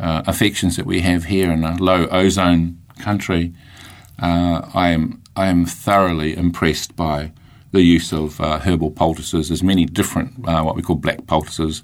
uh, 0.00 0.22
affections 0.26 0.76
that 0.76 0.86
we 0.86 1.00
have 1.00 1.24
here 1.24 1.52
in 1.52 1.62
a 1.62 1.76
low 1.76 2.06
ozone 2.06 2.80
country, 2.98 3.52
uh, 4.18 4.62
I 4.72 4.88
am 4.88 5.22
I 5.36 5.48
am 5.48 5.66
thoroughly 5.66 6.34
impressed 6.34 6.96
by 6.96 7.32
the 7.72 7.82
use 7.82 8.14
of 8.14 8.40
uh, 8.40 8.60
herbal 8.60 8.92
poultices. 8.92 9.48
There's 9.48 9.62
many 9.62 9.84
different 9.84 10.48
uh, 10.48 10.62
what 10.62 10.74
we 10.74 10.80
call 10.80 10.96
black 10.96 11.26
poultices, 11.26 11.82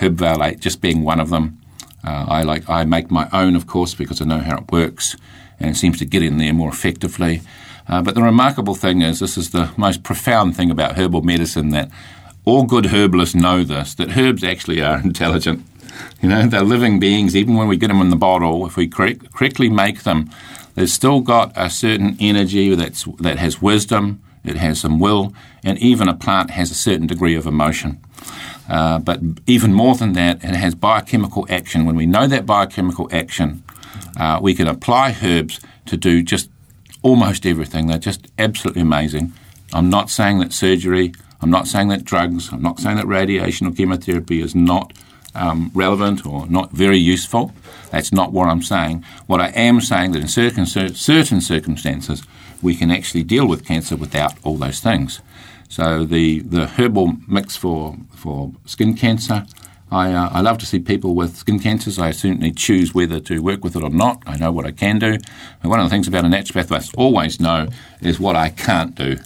Herbveil 0.00 0.42
8 0.42 0.60
just 0.60 0.80
being 0.80 1.04
one 1.04 1.20
of 1.20 1.28
them. 1.28 1.60
Uh, 2.04 2.26
I 2.28 2.42
like 2.42 2.68
I 2.68 2.84
make 2.84 3.10
my 3.10 3.28
own, 3.32 3.56
of 3.56 3.66
course, 3.66 3.94
because 3.94 4.20
I 4.20 4.24
know 4.24 4.38
how 4.38 4.58
it 4.58 4.70
works, 4.70 5.16
and 5.58 5.70
it 5.70 5.76
seems 5.76 5.98
to 5.98 6.04
get 6.04 6.22
in 6.22 6.38
there 6.38 6.52
more 6.52 6.68
effectively. 6.68 7.42
Uh, 7.88 8.02
but 8.02 8.14
the 8.14 8.22
remarkable 8.22 8.74
thing 8.74 9.02
is, 9.02 9.20
this 9.20 9.36
is 9.36 9.50
the 9.50 9.70
most 9.76 10.02
profound 10.02 10.56
thing 10.56 10.70
about 10.70 10.96
herbal 10.96 11.22
medicine 11.22 11.70
that 11.70 11.90
all 12.44 12.64
good 12.64 12.86
herbalists 12.86 13.34
know 13.34 13.64
this: 13.64 13.94
that 13.94 14.16
herbs 14.16 14.44
actually 14.44 14.82
are 14.82 15.00
intelligent. 15.04 15.64
You 16.20 16.28
know, 16.28 16.46
they're 16.46 16.62
living 16.62 16.98
beings. 16.98 17.36
Even 17.36 17.54
when 17.54 17.68
we 17.68 17.76
get 17.76 17.88
them 17.88 18.00
in 18.00 18.10
the 18.10 18.16
bottle, 18.16 18.66
if 18.66 18.76
we 18.76 18.88
correct, 18.88 19.32
correctly 19.32 19.68
make 19.68 20.02
them, 20.02 20.30
they've 20.74 20.90
still 20.90 21.20
got 21.20 21.52
a 21.56 21.70
certain 21.70 22.16
energy 22.20 22.74
that's 22.74 23.04
that 23.20 23.38
has 23.38 23.62
wisdom. 23.62 24.20
It 24.44 24.56
has 24.56 24.80
some 24.80 24.98
will, 24.98 25.34
and 25.62 25.78
even 25.78 26.08
a 26.08 26.14
plant 26.14 26.50
has 26.50 26.70
a 26.70 26.74
certain 26.74 27.06
degree 27.06 27.34
of 27.34 27.46
emotion. 27.46 28.00
Uh, 28.68 28.98
but 28.98 29.20
even 29.46 29.72
more 29.72 29.94
than 29.94 30.12
that, 30.14 30.42
it 30.44 30.54
has 30.54 30.74
biochemical 30.74 31.46
action. 31.50 31.84
When 31.84 31.96
we 31.96 32.06
know 32.06 32.26
that 32.26 32.46
biochemical 32.46 33.08
action, 33.12 33.62
uh, 34.18 34.38
we 34.42 34.54
can 34.54 34.68
apply 34.68 35.16
herbs 35.22 35.60
to 35.86 35.96
do 35.96 36.22
just 36.22 36.50
almost 37.02 37.46
everything. 37.46 37.86
They're 37.86 37.98
just 37.98 38.28
absolutely 38.38 38.82
amazing. 38.82 39.32
I'm 39.72 39.90
not 39.90 40.08
saying 40.10 40.38
that 40.38 40.52
surgery, 40.52 41.12
I'm 41.40 41.50
not 41.50 41.66
saying 41.66 41.88
that 41.88 42.04
drugs, 42.04 42.50
I'm 42.52 42.62
not 42.62 42.78
saying 42.78 42.96
that 42.96 43.06
radiation 43.06 43.66
or 43.66 43.72
chemotherapy 43.72 44.40
is 44.40 44.54
not 44.54 44.92
um, 45.34 45.70
relevant 45.74 46.24
or 46.24 46.46
not 46.46 46.70
very 46.70 46.98
useful. 46.98 47.52
That's 47.90 48.12
not 48.12 48.32
what 48.32 48.48
I'm 48.48 48.62
saying. 48.62 49.04
What 49.26 49.40
I 49.40 49.48
am 49.48 49.80
saying 49.80 50.12
that 50.12 50.22
in 50.22 50.28
certain, 50.28 50.64
certain 50.66 51.40
circumstances, 51.40 52.22
we 52.64 52.74
can 52.74 52.90
actually 52.90 53.22
deal 53.22 53.46
with 53.46 53.64
cancer 53.64 53.96
without 53.96 54.34
all 54.42 54.56
those 54.56 54.80
things. 54.80 55.20
So 55.68 56.04
the, 56.04 56.40
the 56.40 56.66
herbal 56.66 57.16
mix 57.28 57.56
for, 57.56 57.96
for 58.14 58.52
skin 58.64 58.94
cancer, 58.94 59.46
I, 59.90 60.12
uh, 60.12 60.30
I 60.32 60.40
love 60.40 60.58
to 60.58 60.66
see 60.66 60.80
people 60.80 61.14
with 61.14 61.36
skin 61.36 61.60
cancers. 61.60 61.98
I 61.98 62.10
certainly 62.10 62.50
choose 62.50 62.94
whether 62.94 63.20
to 63.20 63.42
work 63.42 63.62
with 63.62 63.76
it 63.76 63.82
or 63.82 63.90
not. 63.90 64.22
I 64.26 64.36
know 64.36 64.50
what 64.50 64.66
I 64.66 64.72
can 64.72 64.98
do. 64.98 65.18
And 65.62 65.70
one 65.70 65.78
of 65.78 65.86
the 65.86 65.90
things 65.90 66.08
about 66.08 66.24
a 66.24 66.28
naturopath 66.28 66.72
I 66.72 66.82
always 66.96 67.38
know 67.38 67.68
is 68.00 68.18
what 68.18 68.34
I 68.34 68.48
can't 68.50 68.94
do. 68.94 69.18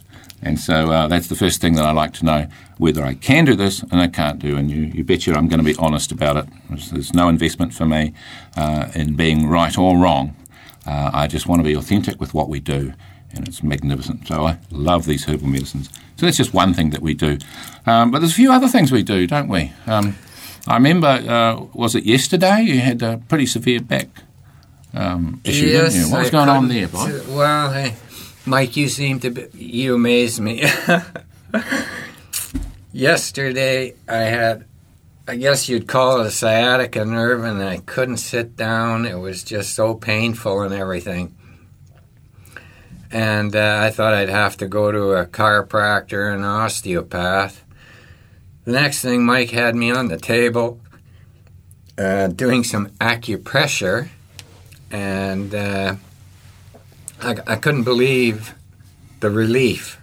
And 0.43 0.59
so 0.59 0.93
uh, 0.93 1.09
that's 1.09 1.29
the 1.29 1.35
first 1.35 1.61
thing 1.61 1.75
that 1.75 1.85
I 1.85 1.93
like 1.93 2.13
to 2.15 2.25
know 2.25 2.47
whether 2.77 3.03
I 3.03 3.15
can 3.15 3.45
do 3.45 3.57
this 3.57 3.83
and 3.83 4.01
I 4.01 4.09
can't 4.09 4.39
do. 4.39 4.57
And 4.57 4.71
you, 4.71 4.87
bet 4.87 4.97
you 4.97 5.05
betcha 5.05 5.33
I'm 5.35 5.49
going 5.49 5.59
to 5.59 5.65
be 5.65 5.77
honest 5.79 6.13
about 6.13 6.37
it. 6.37 6.47
There's, 6.69 6.91
there's 6.91 7.15
no 7.15 7.29
investment 7.29 7.75
for 7.75 7.87
me 7.87 8.13
uh, 8.57 8.89
in 8.95 9.15
being 9.15 9.49
right 9.49 9.77
or 9.77 9.97
wrong. 9.97 10.37
Uh, 10.87 11.11
I 11.13 11.27
just 11.27 11.47
want 11.47 11.61
to 11.61 11.65
be 11.65 11.75
authentic 11.75 12.21
with 12.21 12.35
what 12.35 12.49
we 12.49 12.61
do, 12.61 12.95
and 13.35 13.47
it's 13.47 13.63
magnificent. 13.63 14.27
So 14.27 14.47
I 14.47 14.59
love 14.71 15.07
these 15.07 15.25
herbal 15.25 15.49
medicines. 15.49 15.89
So 16.17 16.27
that's 16.27 16.37
just 16.37 16.53
one 16.53 16.75
thing 16.75 16.91
that 16.91 17.01
we 17.01 17.15
do. 17.15 17.39
Um, 17.87 18.11
but 18.11 18.21
there's 18.21 18.33
a 18.33 18.35
few 18.35 18.53
other 18.53 18.69
things 18.69 18.91
we 18.91 19.03
do, 19.03 19.27
don't 19.27 19.49
we? 19.49 19.73
Um, 19.87 20.17
I 20.67 20.75
remember, 20.75 21.07
uh, 21.07 21.67
was 21.73 21.95
it 21.95 22.05
yesterday? 22.05 22.63
You 22.63 22.81
had 22.81 23.03
a 23.03 23.19
pretty 23.29 23.47
severe 23.47 23.81
back 23.81 24.09
um, 24.93 25.41
issue, 25.45 25.69
didn't 25.69 25.95
you? 25.95 26.11
What 26.11 26.21
was 26.21 26.29
I 26.29 26.31
going 26.33 26.49
on 26.49 26.69
there, 26.69 26.89
Bob? 26.89 27.11
Well, 27.29 27.73
hey, 27.73 27.95
Mike, 28.45 28.77
you 28.77 28.89
seem 28.89 29.21
to 29.21 29.31
be, 29.31 29.47
you 29.55 29.95
amaze 29.95 30.41
me. 30.41 30.65
Yesterday, 32.93 33.95
I 34.09 34.17
had, 34.17 34.65
I 35.27 35.37
guess 35.37 35.69
you'd 35.69 35.87
call 35.87 36.21
it 36.21 36.27
a 36.27 36.31
sciatica 36.31 37.05
nerve, 37.05 37.45
and 37.45 37.63
I 37.63 37.79
couldn't 37.79 38.17
sit 38.17 38.57
down. 38.57 39.07
It 39.07 39.19
was 39.19 39.45
just 39.45 39.75
so 39.75 39.95
painful 39.95 40.63
and 40.63 40.75
everything. 40.75 41.37
And 43.11 43.57
uh, 43.57 43.81
I 43.83 43.91
thought 43.91 44.13
I'd 44.13 44.29
have 44.29 44.57
to 44.59 44.67
go 44.67 44.93
to 44.93 45.13
a 45.13 45.27
chiropractor 45.27 46.33
and 46.33 46.45
osteopath. 46.45 47.65
The 48.65 48.73
next 48.73 49.01
thing, 49.01 49.25
Mike 49.25 49.51
had 49.51 49.75
me 49.75 49.91
on 49.91 50.09
the 50.09 50.19
table 50.19 50.81
uh, 51.97 52.29
doing 52.29 52.65
some 52.65 52.89
acupressure, 53.01 54.09
and 54.91 55.55
uh, 55.55 55.97
I, 57.21 57.37
I 57.47 57.57
couldn't 57.57 57.85
believe 57.85 58.55
the 59.21 59.31
relief 59.31 60.01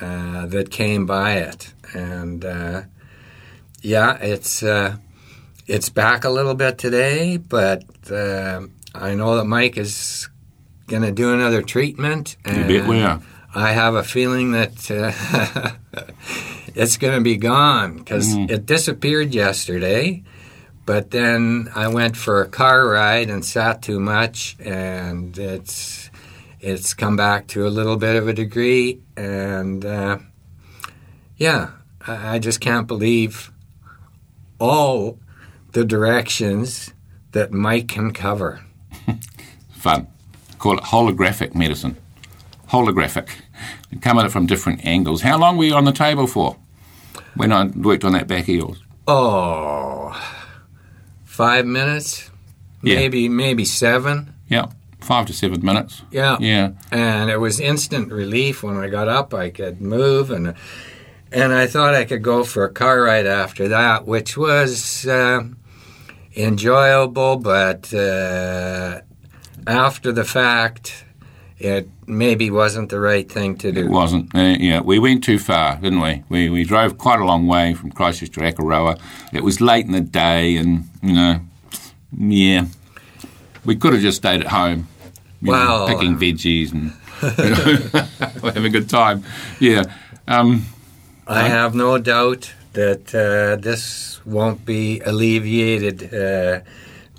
uh, 0.00 0.46
that 0.46 0.70
came 0.70 1.06
by 1.06 1.32
it. 1.34 1.74
And 1.92 2.44
uh, 2.44 2.82
yeah, 3.82 4.16
it's 4.18 4.62
uh, 4.62 4.96
it's 5.66 5.88
back 5.88 6.24
a 6.24 6.30
little 6.30 6.54
bit 6.54 6.78
today, 6.78 7.36
but 7.36 7.82
I 8.94 9.14
know 9.14 9.36
that 9.36 9.44
Mike 9.44 9.76
is 9.76 10.28
going 10.90 11.02
to 11.02 11.12
do 11.12 11.32
another 11.32 11.62
treatment. 11.62 12.36
And 12.44 12.66
we 12.86 13.02
are. 13.02 13.22
I 13.54 13.72
have 13.72 13.94
a 13.94 14.02
feeling 14.02 14.52
that 14.52 14.90
uh, 14.90 15.70
it's 16.74 16.96
going 16.98 17.14
to 17.14 17.20
be 17.22 17.36
gone 17.36 17.96
because 17.98 18.34
Mm. 18.34 18.50
it 18.50 18.66
disappeared 18.66 19.34
yesterday. 19.34 20.22
But 20.86 21.10
then 21.10 21.68
I 21.74 21.88
went 21.88 22.16
for 22.16 22.42
a 22.42 22.48
car 22.48 22.86
ride 22.88 23.30
and 23.30 23.44
sat 23.44 23.80
too 23.82 24.00
much, 24.00 24.56
and 24.60 25.36
it's 25.38 26.10
it's 26.60 26.94
come 26.94 27.16
back 27.16 27.46
to 27.48 27.66
a 27.66 27.70
little 27.70 27.96
bit 27.96 28.16
of 28.16 28.26
a 28.28 28.32
degree. 28.32 29.00
And 29.16 29.84
uh, 29.84 30.18
yeah, 31.36 31.70
I, 32.06 32.34
I 32.34 32.38
just 32.40 32.60
can't 32.60 32.86
believe 32.88 33.52
all 34.58 35.18
the 35.72 35.84
directions 35.84 36.92
that 37.32 37.52
Mike 37.52 37.86
can 37.88 38.12
cover. 38.12 38.60
Fun. 39.72 40.08
Call 40.60 40.78
it 40.78 40.84
holographic 40.84 41.54
medicine. 41.54 41.96
Holographic. 42.68 43.28
Come 44.00 44.18
at 44.18 44.26
it 44.26 44.30
from 44.30 44.46
different 44.46 44.84
angles. 44.86 45.22
How 45.22 45.36
long 45.38 45.56
were 45.56 45.64
you 45.64 45.74
on 45.74 45.84
the 45.86 45.92
table 45.92 46.26
for 46.28 46.56
when 47.34 47.50
I 47.52 47.64
worked 47.64 48.04
on 48.04 48.12
that 48.12 48.28
back 48.28 48.42
of 48.42 48.48
yours? 48.54 48.78
Oh, 49.08 50.12
five 51.24 51.66
minutes, 51.66 52.30
Yeah. 52.82 52.96
maybe 52.96 53.28
maybe 53.28 53.64
seven. 53.64 54.34
Yeah, 54.48 54.66
five 55.00 55.26
to 55.26 55.32
seven 55.32 55.64
minutes. 55.64 56.02
Yeah. 56.12 56.36
Yeah. 56.40 56.70
and 56.92 57.30
it 57.30 57.38
was 57.40 57.58
instant 57.58 58.12
relief 58.12 58.62
when 58.62 58.76
I 58.76 58.88
got 58.88 59.08
up. 59.08 59.32
I 59.34 59.50
could 59.50 59.80
move, 59.80 60.30
and 60.30 60.54
and 61.32 61.52
I 61.54 61.66
thought 61.66 61.94
I 61.94 62.04
could 62.04 62.22
go 62.22 62.44
for 62.44 62.64
a 62.64 62.70
car 62.72 63.02
ride 63.02 63.26
after 63.26 63.66
that, 63.68 64.06
which 64.06 64.36
was 64.36 65.06
uh, 65.06 65.40
enjoyable. 66.36 67.36
But 67.38 67.92
uh, 67.94 69.00
after 69.66 70.12
the 70.12 70.24
fact, 70.24 71.04
it 71.58 71.88
maybe 72.06 72.50
wasn't 72.50 72.88
the 72.88 72.98
right 72.98 73.30
thing 73.30 73.56
to 73.58 73.70
do. 73.70 73.80
It 73.80 73.90
wasn't. 73.90 74.34
Uh, 74.34 74.56
yeah, 74.58 74.80
we 74.80 74.98
went 74.98 75.22
too 75.22 75.38
far, 75.38 75.76
didn't 75.76 76.00
we? 76.00 76.24
We 76.28 76.48
we 76.48 76.64
drove 76.64 76.98
quite 76.98 77.20
a 77.20 77.24
long 77.24 77.46
way 77.46 77.74
from 77.74 77.92
Christchurch 77.92 78.30
to 78.32 78.40
Akaroa. 78.40 78.98
It 79.32 79.44
was 79.44 79.60
late 79.60 79.84
in 79.84 79.92
the 79.92 80.00
day, 80.00 80.56
and 80.56 80.88
you 81.02 81.12
know, 81.12 81.40
yeah, 82.16 82.66
we 83.64 83.76
could 83.76 83.92
have 83.92 84.02
just 84.02 84.18
stayed 84.18 84.40
at 84.40 84.48
home, 84.48 84.88
you 85.42 85.52
know, 85.52 85.86
picking 85.88 86.16
veggies 86.16 86.72
and 86.72 86.92
you 87.22 87.50
know, 88.42 88.42
having 88.52 88.64
a 88.64 88.70
good 88.70 88.88
time. 88.88 89.22
Yeah. 89.58 89.84
Um, 90.26 90.66
I 91.26 91.42
have 91.42 91.74
no 91.74 91.98
doubt 91.98 92.52
that 92.72 93.14
uh, 93.14 93.60
this 93.60 94.24
won't 94.24 94.64
be 94.64 95.00
alleviated 95.00 96.14
uh, 96.14 96.60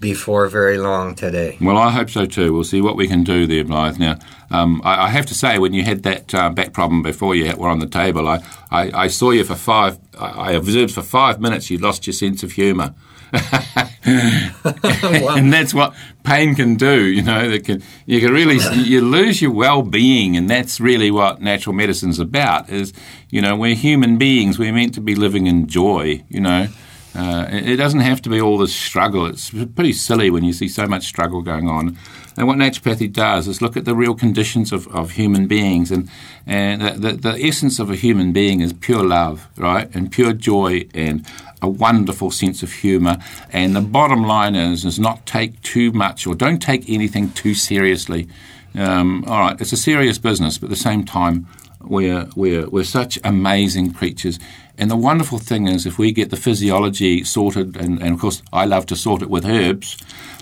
before 0.01 0.47
very 0.47 0.79
long 0.79 1.13
today. 1.13 1.57
Well, 1.61 1.77
I 1.77 1.91
hope 1.91 2.09
so 2.09 2.25
too. 2.25 2.51
We'll 2.51 2.63
see 2.63 2.81
what 2.81 2.97
we 2.97 3.07
can 3.07 3.23
do 3.23 3.45
there, 3.45 3.63
Blythe. 3.63 3.99
Now, 3.99 4.17
um, 4.49 4.81
I, 4.83 5.05
I 5.05 5.09
have 5.09 5.27
to 5.27 5.35
say, 5.35 5.59
when 5.59 5.73
you 5.73 5.83
had 5.83 6.03
that 6.03 6.33
uh, 6.33 6.49
back 6.49 6.73
problem 6.73 7.03
before 7.03 7.35
you 7.35 7.55
were 7.55 7.69
on 7.69 7.79
the 7.79 7.87
table, 7.87 8.27
I, 8.27 8.43
I, 8.71 9.03
I 9.03 9.07
saw 9.07 9.29
you 9.29 9.45
for 9.45 9.55
five. 9.55 9.99
I 10.19 10.53
observed 10.53 10.93
for 10.93 11.03
five 11.03 11.39
minutes. 11.39 11.69
You 11.69 11.77
lost 11.77 12.07
your 12.07 12.13
sense 12.13 12.41
of 12.41 12.53
humour, 12.53 12.95
and 14.03 15.53
that's 15.53 15.73
what 15.73 15.93
pain 16.23 16.55
can 16.55 16.75
do. 16.75 17.05
You 17.05 17.21
know, 17.21 17.49
that 17.49 17.63
can 17.63 17.83
you 18.07 18.19
can 18.19 18.33
really 18.33 18.57
you 18.83 19.01
lose 19.01 19.39
your 19.39 19.51
well-being, 19.51 20.35
and 20.35 20.49
that's 20.49 20.81
really 20.81 21.11
what 21.11 21.41
natural 21.41 21.75
medicine's 21.75 22.19
about. 22.19 22.69
Is 22.69 22.91
you 23.29 23.41
know, 23.41 23.55
we're 23.55 23.75
human 23.75 24.17
beings. 24.17 24.57
We're 24.57 24.73
meant 24.73 24.95
to 24.95 25.01
be 25.01 25.13
living 25.13 25.45
in 25.45 25.67
joy. 25.67 26.23
You 26.27 26.41
know. 26.41 26.67
Uh, 27.13 27.45
it, 27.49 27.75
doesn't 27.75 27.99
have 27.99 28.21
to 28.21 28.29
be 28.29 28.39
all 28.39 28.57
this 28.57 28.73
struggle. 28.73 29.25
It's 29.25 29.49
pretty 29.49 29.93
silly 29.93 30.29
when 30.29 30.43
you 30.43 30.53
see 30.53 30.67
so 30.67 30.87
much 30.87 31.05
struggle 31.05 31.41
going 31.41 31.67
on. 31.67 31.97
And 32.37 32.47
what 32.47 32.57
naturopathy 32.57 33.11
does 33.11 33.47
is 33.47 33.61
look 33.61 33.75
at 33.75 33.83
the 33.83 33.95
real 33.95 34.15
conditions 34.15 34.71
of, 34.71 34.87
of 34.87 35.11
human 35.11 35.47
beings. 35.47 35.91
And, 35.91 36.09
and 36.45 36.81
the, 36.81 36.91
the, 36.91 37.11
the 37.13 37.45
essence 37.45 37.79
of 37.79 37.89
a 37.89 37.95
human 37.95 38.31
being 38.31 38.61
is 38.61 38.71
pure 38.71 39.03
love, 39.03 39.49
right? 39.57 39.93
And 39.93 40.11
pure 40.11 40.31
joy 40.31 40.87
and 40.93 41.25
a 41.61 41.69
wonderful 41.69 42.31
sense 42.31 42.63
of 42.63 42.71
humour. 42.71 43.17
And 43.51 43.75
the 43.75 43.81
bottom 43.81 44.23
line 44.23 44.55
is, 44.55 44.85
is 44.85 44.99
not 44.99 45.25
take 45.25 45.61
too 45.61 45.91
much 45.91 46.25
or 46.25 46.33
don't 46.33 46.61
take 46.61 46.89
anything 46.89 47.31
too 47.31 47.53
seriously. 47.53 48.29
Um, 48.73 49.25
all 49.27 49.39
right, 49.39 49.59
it's 49.59 49.73
a 49.73 49.77
serious 49.77 50.17
business, 50.17 50.57
but 50.57 50.67
at 50.67 50.69
the 50.69 50.77
same 50.77 51.03
time, 51.03 51.47
we're, 51.85 52.27
we're, 52.35 52.67
we're 52.69 52.83
such 52.83 53.19
amazing 53.23 53.93
creatures. 53.93 54.39
And 54.77 54.89
the 54.89 54.95
wonderful 54.95 55.37
thing 55.37 55.67
is, 55.67 55.85
if 55.85 55.99
we 55.99 56.11
get 56.11 56.29
the 56.29 56.37
physiology 56.37 57.23
sorted, 57.23 57.77
and, 57.77 58.01
and 58.01 58.13
of 58.13 58.19
course, 58.19 58.41
I 58.51 58.65
love 58.65 58.85
to 58.87 58.95
sort 58.95 59.21
it 59.21 59.29
with 59.29 59.45
herbs, 59.45 59.97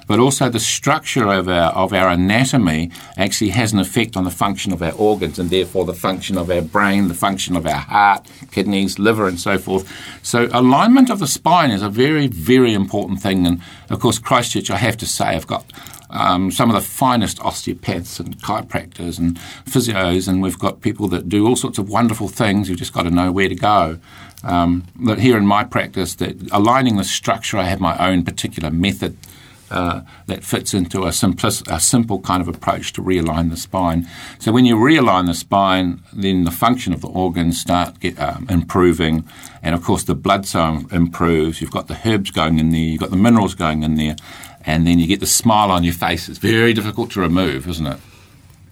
but 0.10 0.20
also 0.20 0.50
the 0.50 0.60
structure 0.60 1.32
of 1.32 1.48
our, 1.48 1.72
of 1.74 1.94
our 1.94 2.10
anatomy 2.10 2.90
actually 3.16 3.52
has 3.52 3.74
an 3.74 3.80
effect 3.80 4.18
on 4.18 4.24
the 4.24 4.32
function 4.32 4.74
of 4.74 4.82
our 4.82 4.94
organs 4.94 5.38
and 5.38 5.52
therefore 5.52 5.86
the 5.86 5.94
function 5.94 6.36
of 6.36 6.50
our 6.50 6.64
brain, 6.64 7.10
the 7.10 7.14
function 7.14 7.56
of 7.56 7.68
our 7.68 7.78
heart, 7.78 8.28
kidneys, 8.50 8.98
liver, 8.98 9.28
and 9.28 9.40
so 9.40 9.60
forth. 9.60 9.88
So, 10.24 10.50
alignment 10.52 11.12
of 11.12 11.20
the 11.20 11.28
spine 11.28 11.70
is 11.70 11.84
a 11.84 11.90
very, 11.90 12.26
very 12.26 12.74
important 12.74 13.22
thing. 13.22 13.46
And 13.46 13.62
of 13.92 14.00
course, 14.00 14.18
Christchurch, 14.18 14.72
I 14.72 14.78
have 14.78 14.98
to 14.98 15.06
say, 15.06 15.26
I've 15.26 15.46
got 15.46 15.64
um, 16.10 16.52
some 16.52 16.70
of 16.70 16.76
the 16.76 16.88
finest 16.88 17.40
osteopaths 17.42 18.20
and 18.20 18.38
chiropractors 18.42 19.20
and 19.20 19.38
physios, 19.66 20.28
and 20.28 20.42
we've 20.42 20.60
got 20.60 20.82
people 20.82 21.08
that 21.10 21.30
do 21.30 21.48
all 21.48 21.56
sorts 21.56 21.78
of 21.78 21.90
wonderful 21.90 22.28
things. 22.28 22.70
You've 22.70 22.80
just 22.80 22.94
got 22.94 23.04
to 23.04 23.12
know 23.12 23.32
where 23.32 23.50
to 23.50 23.56
go. 23.56 24.00
Um, 24.44 24.86
but 24.96 25.20
here 25.20 25.38
in 25.38 25.46
my 25.46 25.64
practice, 25.64 26.16
that 26.16 26.52
aligning 26.52 26.98
the 26.98 27.04
structure, 27.04 27.58
I 27.58 27.64
have 27.64 27.80
my 27.80 27.98
own 27.98 28.24
particular 28.24 28.72
method 28.72 29.18
uh, 29.72 30.02
that 30.26 30.44
fits 30.44 30.74
into 30.74 31.04
a, 31.04 31.10
a 31.10 31.80
simple 31.80 32.20
kind 32.22 32.42
of 32.42 32.48
approach 32.48 32.94
to 32.94 33.02
realign 33.02 33.52
the 33.52 33.58
spine. 33.58 34.08
So 34.40 34.52
when 34.52 34.66
you 34.66 34.76
realign 34.76 35.28
the 35.28 35.36
spine, 35.36 36.02
then 36.12 36.44
the 36.44 36.52
function 36.52 36.94
of 36.94 37.02
the 37.02 37.08
organs 37.08 37.62
start 37.62 38.00
get, 38.00 38.20
um, 38.20 38.48
improving, 38.50 39.26
and 39.62 39.76
of 39.76 39.84
course 39.84 40.04
the 40.04 40.16
blood 40.16 40.48
flow 40.48 40.86
improves. 40.92 41.62
You've 41.62 41.72
got 41.72 41.88
the 41.88 42.00
herbs 42.04 42.32
going 42.32 42.58
in 42.58 42.72
there, 42.72 42.80
you've 42.80 43.00
got 43.02 43.12
the 43.12 43.16
minerals 43.16 43.54
going 43.54 43.84
in 43.84 43.96
there, 43.96 44.16
and 44.66 44.86
then 44.86 45.00
you 45.00 45.08
get 45.08 45.20
the 45.20 45.28
smile 45.28 45.72
on 45.72 45.84
your 45.84 45.94
face. 45.94 46.30
It's 46.30 46.38
very 46.38 46.74
difficult 46.74 47.12
to 47.12 47.22
remove, 47.22 47.68
isn't 47.68 47.88
it? 47.88 48.00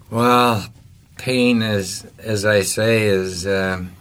Well, 0.09 0.65
pain 1.17 1.61
is, 1.61 2.05
as 2.19 2.45
I 2.45 2.61
say, 2.61 3.07
is 3.07 3.47
um, 3.47 3.91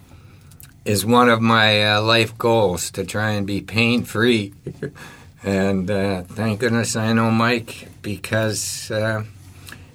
is 0.84 1.04
one 1.04 1.28
of 1.28 1.40
my 1.40 1.94
uh, 1.94 2.02
life 2.02 2.36
goals 2.38 2.90
to 2.92 3.04
try 3.04 3.32
and 3.32 3.46
be 3.46 3.60
pain 3.60 4.04
free. 4.04 4.54
and 5.42 5.90
uh, 5.90 6.22
thank 6.22 6.60
goodness 6.60 6.94
I 6.96 7.12
know 7.12 7.30
Mike 7.30 7.88
because 8.02 8.90
uh, 8.90 9.24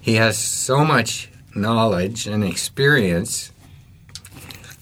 he 0.00 0.14
has 0.14 0.36
so 0.38 0.84
much 0.84 1.30
knowledge 1.54 2.26
and 2.26 2.44
experience 2.44 3.51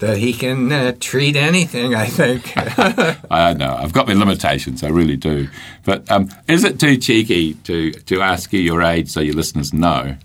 that 0.01 0.17
he 0.19 0.33
can 0.33 0.71
uh, 0.73 0.93
treat 0.99 1.37
anything. 1.37 1.95
I 1.95 2.07
think. 2.07 2.53
I 3.31 3.55
know 3.55 3.75
I've 3.79 3.93
got 3.93 4.07
my 4.09 4.15
limitations. 4.15 4.83
I 4.83 4.89
really 4.89 5.17
do. 5.17 5.49
But 5.85 6.11
um, 6.11 6.29
is 6.49 6.65
it 6.65 6.81
too 6.81 6.97
cheeky 6.97 7.55
to 7.65 7.93
to 7.93 8.21
ask 8.23 8.53
you 8.53 8.61
your 8.61 8.83
age 8.83 9.09
so 9.09 9.21
your 9.21 9.35
listeners 9.35 9.73
know? 9.73 10.17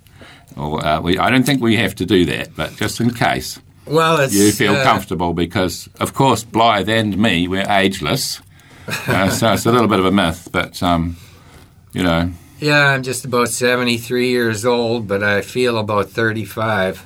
Or 0.57 0.85
uh, 0.85 1.01
we, 1.01 1.17
I 1.17 1.29
don't 1.29 1.45
think 1.45 1.61
we 1.61 1.75
have 1.75 1.95
to 1.95 2.05
do 2.05 2.25
that, 2.25 2.55
but 2.55 2.75
just 2.77 3.01
in 3.01 3.13
case. 3.13 3.59
well, 3.85 4.25
you 4.29 4.51
feel 4.53 4.73
uh, 4.75 4.83
comfortable 4.83 5.33
because, 5.33 5.89
of 5.99 6.13
course, 6.13 6.43
Blythe 6.45 6.87
and 6.87 7.17
me, 7.17 7.47
we're 7.47 7.69
ageless. 7.69 8.41
Uh, 9.07 9.29
so 9.31 9.51
it's 9.51 9.65
a 9.65 9.71
little 9.71 9.87
bit 9.87 9.97
of 9.97 10.05
a 10.05 10.11
myth, 10.11 10.47
but, 10.51 10.81
um, 10.83 11.17
you 11.91 12.03
know, 12.03 12.31
Yeah, 12.59 12.89
I'm 12.89 13.01
just 13.01 13.25
about 13.25 13.49
73 13.49 14.29
years 14.29 14.63
old, 14.63 15.07
but 15.07 15.23
I 15.23 15.41
feel 15.41 15.79
about 15.79 16.11
35. 16.11 17.03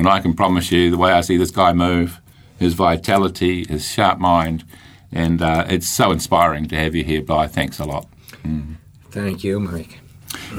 And 0.00 0.08
I 0.08 0.20
can 0.20 0.32
promise 0.32 0.72
you 0.72 0.90
the 0.90 0.96
way 0.96 1.12
I 1.12 1.20
see 1.20 1.36
this 1.36 1.50
guy 1.50 1.74
move, 1.74 2.22
his 2.58 2.72
vitality, 2.72 3.66
his 3.68 3.86
sharp 3.86 4.18
mind, 4.18 4.64
and 5.12 5.42
uh, 5.42 5.66
it's 5.68 5.86
so 5.86 6.10
inspiring 6.10 6.68
to 6.68 6.76
have 6.76 6.94
you 6.94 7.04
here, 7.04 7.20
Blythe. 7.20 7.50
Thanks 7.50 7.78
a 7.78 7.84
lot. 7.84 8.08
Thank 9.10 9.44
you, 9.44 9.60
Mike. 9.60 10.00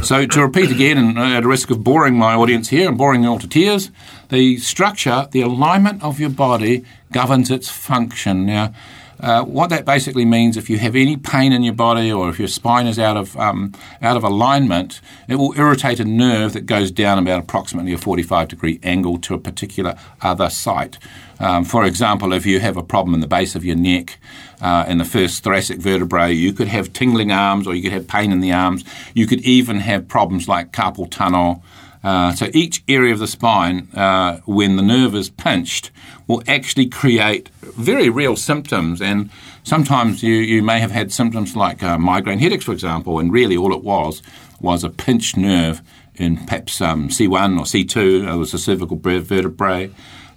So, 0.04 0.28
to 0.28 0.42
repeat 0.44 0.70
again, 0.70 1.00
and 1.00 1.18
uh, 1.18 1.24
at 1.24 1.44
risk 1.44 1.72
of 1.72 1.84
boring 1.84 2.16
my 2.16 2.36
audience 2.36 2.70
here 2.70 2.88
and 2.88 2.98
boring 3.00 3.24
you 3.24 3.30
all 3.30 3.40
to 3.40 3.48
tears, 3.48 3.90
the 4.30 4.58
structure, 4.58 5.28
the 5.32 5.42
alignment 5.42 6.04
of 6.04 6.20
your 6.20 6.30
body 6.30 6.86
governs 7.12 7.50
its 7.50 7.68
function. 7.68 8.46
Now, 8.46 8.76
uh, 9.22 9.44
what 9.44 9.70
that 9.70 9.86
basically 9.86 10.26
means, 10.26 10.58
if 10.58 10.70
you 10.70 10.80
have 10.80 10.96
any 10.96 11.16
pain 11.16 11.54
in 11.54 11.62
your 11.62 11.76
body 11.76 12.12
or 12.12 12.28
if 12.30 12.40
your 12.40 12.48
spine 12.48 12.88
is 12.88 12.98
out 12.98 13.18
of 13.18 13.38
um, 13.38 13.72
out 14.02 14.18
of 14.18 14.24
alignment, 14.24 15.00
it 15.28 15.36
will 15.36 15.54
irritate 15.58 16.00
a 16.00 16.06
nerve 16.06 16.54
that 16.54 16.66
goes 16.66 16.90
down 16.90 17.20
about 17.20 17.40
approximately 17.40 17.94
a 17.94 17.98
45 18.00 18.48
degree 18.48 18.80
angle 18.82 19.20
to 19.20 19.36
a 19.36 19.38
particular 19.38 19.96
other 20.22 20.50
site. 20.50 20.98
Um, 21.40 21.64
for 21.64 21.86
example, 21.86 22.34
if 22.34 22.46
you 22.46 22.60
have 22.60 22.78
a 22.78 22.84
problem 22.84 23.14
in 23.14 23.20
the 23.20 23.28
base 23.28 23.56
of 23.56 23.64
your 23.64 23.76
neck, 23.76 24.18
uh, 24.60 24.86
in 24.88 24.98
the 24.98 25.06
first 25.06 25.44
thoracic 25.44 25.80
vertebrae, 25.80 26.32
you 26.32 26.54
could 26.54 26.68
have 26.68 26.92
tingling 26.94 27.32
arms 27.32 27.68
or 27.68 27.76
you 27.76 27.84
could 27.84 27.92
have 27.92 28.08
pain 28.08 28.32
in 28.32 28.40
the 28.40 28.52
arms. 28.52 28.84
You 29.14 29.28
could 29.28 29.42
even 29.42 29.78
have 29.78 30.08
problems 30.08 30.48
like 30.48 30.72
carpal 30.72 31.10
tunnel. 31.10 31.64
Uh, 32.04 32.34
so 32.34 32.50
each 32.54 32.84
area 32.88 33.14
of 33.14 33.20
the 33.20 33.28
spine, 33.28 33.88
uh, 33.94 34.38
when 34.46 34.76
the 34.76 34.82
nerve 34.82 35.16
is 35.16 35.30
pinched, 35.30 35.92
will 36.32 36.44
actually 36.48 36.88
create 36.88 37.50
very 37.60 38.10
real 38.10 38.36
symptoms. 38.36 39.02
And 39.02 39.30
sometimes 39.64 40.24
you, 40.24 40.34
you 40.34 40.64
may 40.64 40.80
have 40.80 40.92
had 40.92 41.12
symptoms 41.12 41.56
like 41.56 41.84
uh, 41.84 41.98
migraine 41.98 42.40
headaches, 42.40 42.66
for 42.66 42.72
example, 42.72 43.20
and 43.20 43.32
really 43.32 43.58
all 43.58 43.74
it 43.74 43.84
was 43.84 44.24
was 44.62 44.84
a 44.84 44.90
pinched 44.90 45.36
nerve 45.36 45.82
in 46.16 46.38
perhaps 46.46 46.82
um, 46.82 47.10
C1 47.10 47.58
or 47.58 47.64
C2, 47.64 48.32
it 48.32 48.36
was 48.38 48.52
the 48.52 48.58
cervical 48.58 48.98
vertebrae. 48.98 49.90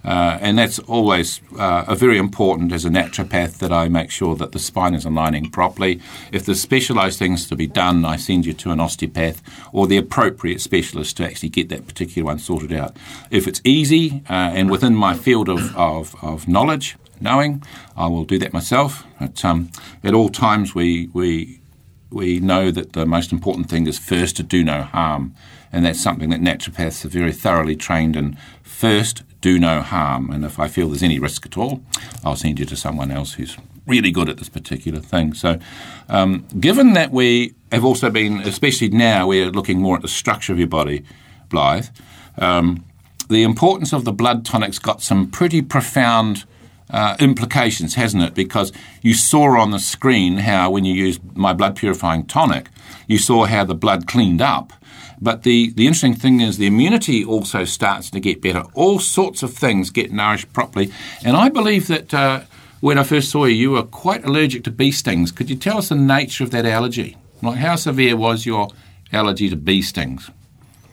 Uh, 0.05 0.37
and 0.39 0.57
that's 0.57 0.77
always 0.79 1.41
uh, 1.57 1.83
a 1.87 1.95
very 1.95 2.17
important 2.17 2.71
as 2.71 2.85
a 2.85 2.89
naturopath 2.89 3.57
that 3.57 3.71
I 3.71 3.89
make 3.89 4.11
sure 4.11 4.35
that 4.35 4.51
the 4.51 4.59
spine 4.59 4.93
is 4.93 5.05
aligning 5.05 5.49
properly. 5.49 5.99
If 6.31 6.45
there's 6.45 6.61
specialised 6.61 7.17
things 7.17 7.47
to 7.47 7.55
be 7.55 7.67
done, 7.67 8.05
I 8.05 8.17
send 8.17 8.45
you 8.45 8.53
to 8.53 8.71
an 8.71 8.79
osteopath 8.79 9.41
or 9.73 9.87
the 9.87 9.97
appropriate 9.97 10.61
specialist 10.61 11.17
to 11.17 11.25
actually 11.25 11.49
get 11.49 11.69
that 11.69 11.87
particular 11.87 12.25
one 12.25 12.39
sorted 12.39 12.71
out. 12.71 12.95
If 13.31 13.47
it's 13.47 13.61
easy 13.63 14.23
uh, 14.29 14.33
and 14.53 14.69
within 14.69 14.95
my 14.95 15.15
field 15.15 15.49
of, 15.49 15.75
of, 15.75 16.15
of 16.21 16.47
knowledge, 16.47 16.97
knowing, 17.19 17.63
I 17.97 18.07
will 18.07 18.25
do 18.25 18.37
that 18.39 18.53
myself. 18.53 19.05
But 19.19 19.43
um, 19.43 19.71
at 20.03 20.13
all 20.13 20.29
times, 20.29 20.75
we, 20.75 21.09
we, 21.13 21.59
we 22.11 22.39
know 22.39 22.71
that 22.71 22.93
the 22.93 23.05
most 23.05 23.31
important 23.31 23.69
thing 23.69 23.87
is 23.87 23.97
first 23.97 24.35
to 24.37 24.43
do 24.43 24.63
no 24.63 24.83
harm. 24.83 25.33
And 25.75 25.85
that's 25.85 26.01
something 26.01 26.29
that 26.29 26.39
naturopaths 26.39 27.03
are 27.03 27.09
very 27.09 27.33
thoroughly 27.33 27.75
trained 27.75 28.15
in. 28.15 28.37
First, 28.63 29.23
do 29.41 29.59
no 29.59 29.81
harm. 29.81 30.31
And 30.31 30.45
if 30.45 30.57
I 30.57 30.69
feel 30.69 30.87
there's 30.87 31.03
any 31.03 31.19
risk 31.19 31.45
at 31.45 31.57
all, 31.57 31.81
I'll 32.23 32.37
send 32.37 32.59
you 32.59 32.65
to 32.67 32.77
someone 32.77 33.11
else 33.11 33.33
who's 33.33 33.57
really 33.85 34.09
good 34.09 34.29
at 34.29 34.37
this 34.37 34.47
particular 34.47 35.01
thing. 35.01 35.33
So, 35.33 35.59
um, 36.07 36.47
given 36.61 36.93
that 36.93 37.11
we 37.11 37.55
have 37.73 37.83
also 37.83 38.09
been, 38.09 38.39
especially 38.39 38.87
now, 38.87 39.27
we're 39.27 39.51
looking 39.51 39.81
more 39.81 39.97
at 39.97 40.01
the 40.01 40.07
structure 40.07 40.53
of 40.53 40.59
your 40.59 40.69
body, 40.69 41.03
Blythe, 41.49 41.87
um, 42.37 42.85
the 43.27 43.43
importance 43.43 43.91
of 43.91 44.05
the 44.05 44.13
blood 44.13 44.45
tonic's 44.45 44.79
got 44.79 45.01
some 45.01 45.29
pretty 45.29 45.61
profound 45.61 46.45
uh, 46.89 47.17
implications, 47.19 47.95
hasn't 47.95 48.23
it? 48.23 48.33
Because 48.33 48.71
you 49.01 49.13
saw 49.13 49.59
on 49.59 49.71
the 49.71 49.79
screen 49.79 50.37
how 50.37 50.71
when 50.71 50.85
you 50.85 50.93
used 50.93 51.35
my 51.35 51.51
blood 51.51 51.75
purifying 51.75 52.25
tonic, 52.25 52.69
you 53.07 53.17
saw 53.17 53.43
how 53.43 53.65
the 53.65 53.75
blood 53.75 54.07
cleaned 54.07 54.41
up. 54.41 54.71
But 55.21 55.43
the, 55.43 55.71
the 55.71 55.87
interesting 55.87 56.13
thing 56.13 56.41
is 56.41 56.57
the 56.57 56.67
immunity 56.67 57.23
also 57.23 57.63
starts 57.63 58.09
to 58.11 58.19
get 58.19 58.41
better. 58.41 58.63
All 58.73 58.99
sorts 58.99 59.43
of 59.43 59.53
things 59.53 59.89
get 59.89 60.11
nourished 60.11 60.51
properly. 60.53 60.91
And 61.23 61.37
I 61.37 61.49
believe 61.49 61.87
that 61.87 62.13
uh, 62.13 62.41
when 62.81 62.97
I 62.97 63.03
first 63.03 63.31
saw 63.31 63.45
you, 63.45 63.55
you 63.55 63.71
were 63.71 63.83
quite 63.83 64.25
allergic 64.25 64.63
to 64.65 64.71
bee 64.71 64.91
stings. 64.91 65.31
Could 65.31 65.49
you 65.49 65.55
tell 65.55 65.77
us 65.77 65.89
the 65.89 65.95
nature 65.95 66.43
of 66.43 66.51
that 66.51 66.65
allergy? 66.65 67.17
Like, 67.41 67.57
how 67.57 67.75
severe 67.75 68.15
was 68.15 68.45
your 68.45 68.69
allergy 69.11 69.49
to 69.49 69.55
bee 69.55 69.81
stings? 69.81 70.29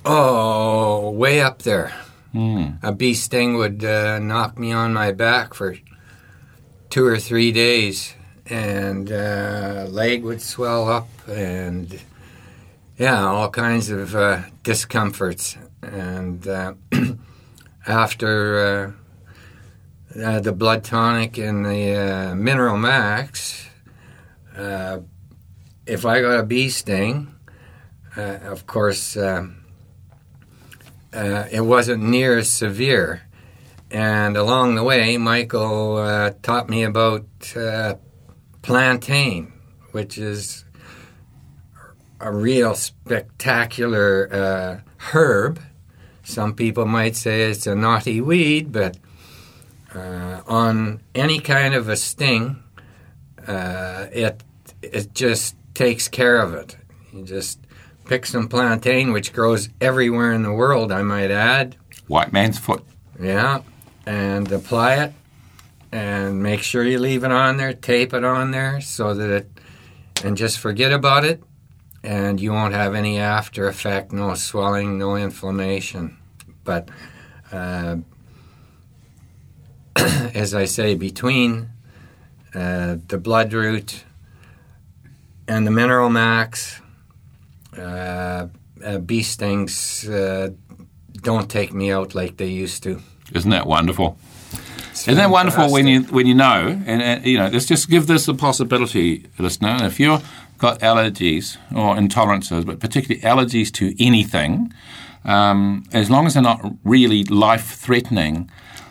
Oh, 0.04 1.10
way 1.10 1.40
up 1.40 1.62
there. 1.62 1.92
A 2.82 2.92
bee 2.92 3.14
sting 3.14 3.56
would 3.56 3.84
uh, 3.84 4.18
knock 4.18 4.58
me 4.58 4.72
on 4.72 4.92
my 4.92 5.12
back 5.12 5.54
for 5.54 5.76
two 6.88 7.04
or 7.04 7.18
three 7.18 7.52
days, 7.52 8.14
and 8.46 9.12
uh, 9.12 9.86
leg 9.90 10.22
would 10.24 10.40
swell 10.40 10.88
up, 10.88 11.08
and 11.28 12.00
yeah, 12.98 13.24
all 13.24 13.50
kinds 13.50 13.90
of 13.90 14.14
uh, 14.14 14.42
discomforts. 14.62 15.56
And 15.82 16.46
uh, 16.46 16.74
after 17.86 18.94
uh, 20.16 20.20
uh, 20.20 20.40
the 20.40 20.52
blood 20.52 20.84
tonic 20.84 21.38
and 21.38 21.64
the 21.64 21.94
uh, 21.94 22.34
mineral 22.34 22.76
max, 22.76 23.66
uh, 24.56 24.98
if 25.86 26.04
I 26.04 26.20
got 26.20 26.38
a 26.38 26.42
bee 26.42 26.68
sting, 26.68 27.34
of 28.16 28.66
course. 28.66 29.16
it 31.14 31.64
wasn't 31.64 32.02
near 32.02 32.38
as 32.38 32.50
severe. 32.50 33.22
And 33.90 34.36
along 34.36 34.74
the 34.74 34.84
way, 34.84 35.16
Michael 35.18 36.30
taught 36.42 36.68
me 36.68 36.82
about 36.82 37.24
plantain, 38.62 39.52
which 39.92 40.18
is 40.18 40.64
a 42.22 42.32
real 42.32 42.74
spectacular 42.74 44.28
uh, 44.32 44.90
herb. 45.12 45.60
Some 46.22 46.54
people 46.54 46.86
might 46.86 47.16
say 47.16 47.42
it's 47.50 47.66
a 47.66 47.74
naughty 47.74 48.20
weed, 48.20 48.70
but 48.70 48.96
uh, 49.94 50.40
on 50.46 51.00
any 51.14 51.40
kind 51.40 51.74
of 51.74 51.88
a 51.88 51.96
sting, 51.96 52.62
uh, 53.46 54.06
it 54.12 54.42
it 54.80 55.14
just 55.14 55.56
takes 55.74 56.08
care 56.08 56.40
of 56.40 56.54
it. 56.54 56.76
You 57.12 57.24
just 57.24 57.58
pick 58.06 58.24
some 58.24 58.48
plantain, 58.48 59.12
which 59.12 59.32
grows 59.32 59.68
everywhere 59.80 60.32
in 60.32 60.42
the 60.42 60.52
world, 60.52 60.92
I 60.92 61.02
might 61.02 61.30
add. 61.30 61.76
White 62.06 62.32
man's 62.32 62.58
foot. 62.58 62.84
Yeah, 63.20 63.62
and 64.06 64.50
apply 64.50 64.94
it, 65.04 65.12
and 65.90 66.42
make 66.42 66.62
sure 66.62 66.84
you 66.84 66.98
leave 67.00 67.24
it 67.24 67.32
on 67.32 67.56
there, 67.56 67.72
tape 67.72 68.14
it 68.14 68.24
on 68.24 68.52
there, 68.52 68.80
so 68.80 69.12
that 69.12 69.30
it, 69.30 69.50
and 70.24 70.36
just 70.36 70.58
forget 70.58 70.92
about 70.92 71.24
it, 71.24 71.42
and 72.04 72.40
you 72.40 72.52
won't 72.52 72.74
have 72.74 72.94
any 72.94 73.18
after 73.18 73.68
effect, 73.68 74.12
no 74.12 74.34
swelling, 74.34 74.98
no 74.98 75.16
inflammation. 75.16 76.16
But 76.64 76.88
uh, 77.52 77.96
as 80.34 80.54
I 80.54 80.64
say, 80.64 80.94
between 80.94 81.68
uh, 82.54 82.96
the 83.08 83.18
blood 83.18 83.52
root 83.52 84.04
and 85.46 85.66
the 85.66 85.70
mineral 85.70 86.10
max, 86.10 86.80
uh, 87.76 88.48
uh, 88.84 88.98
bee 88.98 89.22
stings 89.22 90.08
uh, 90.08 90.50
don't 91.22 91.48
take 91.50 91.72
me 91.72 91.92
out 91.92 92.14
like 92.14 92.36
they 92.36 92.46
used 92.46 92.82
to. 92.82 93.00
Isn't 93.32 93.50
that 93.50 93.66
wonderful? 93.66 94.18
It's 94.90 95.08
Isn't 95.08 95.16
that 95.16 95.30
wonderful 95.30 95.70
when 95.72 95.86
you 95.86 96.02
when 96.02 96.26
you 96.26 96.34
know 96.34 96.66
and, 96.86 97.02
and 97.02 97.24
you 97.24 97.38
know? 97.38 97.48
Let's 97.48 97.64
just 97.64 97.88
give 97.88 98.06
this 98.06 98.28
a 98.28 98.34
possibility, 98.34 99.26
listener. 99.38 99.78
If 99.84 99.98
you've 99.98 100.22
got 100.62 100.78
allergies 100.78 101.56
or 101.74 101.96
intolerances, 101.96 102.64
but 102.64 102.78
particularly 102.78 103.20
allergies 103.22 103.70
to 103.72 103.92
anything, 104.02 104.72
um, 105.24 105.84
as 105.92 106.08
long 106.08 106.24
as 106.24 106.34
they're 106.34 106.42
not 106.42 106.64
really 106.84 107.24
life 107.24 107.74
threatening, 107.74 108.48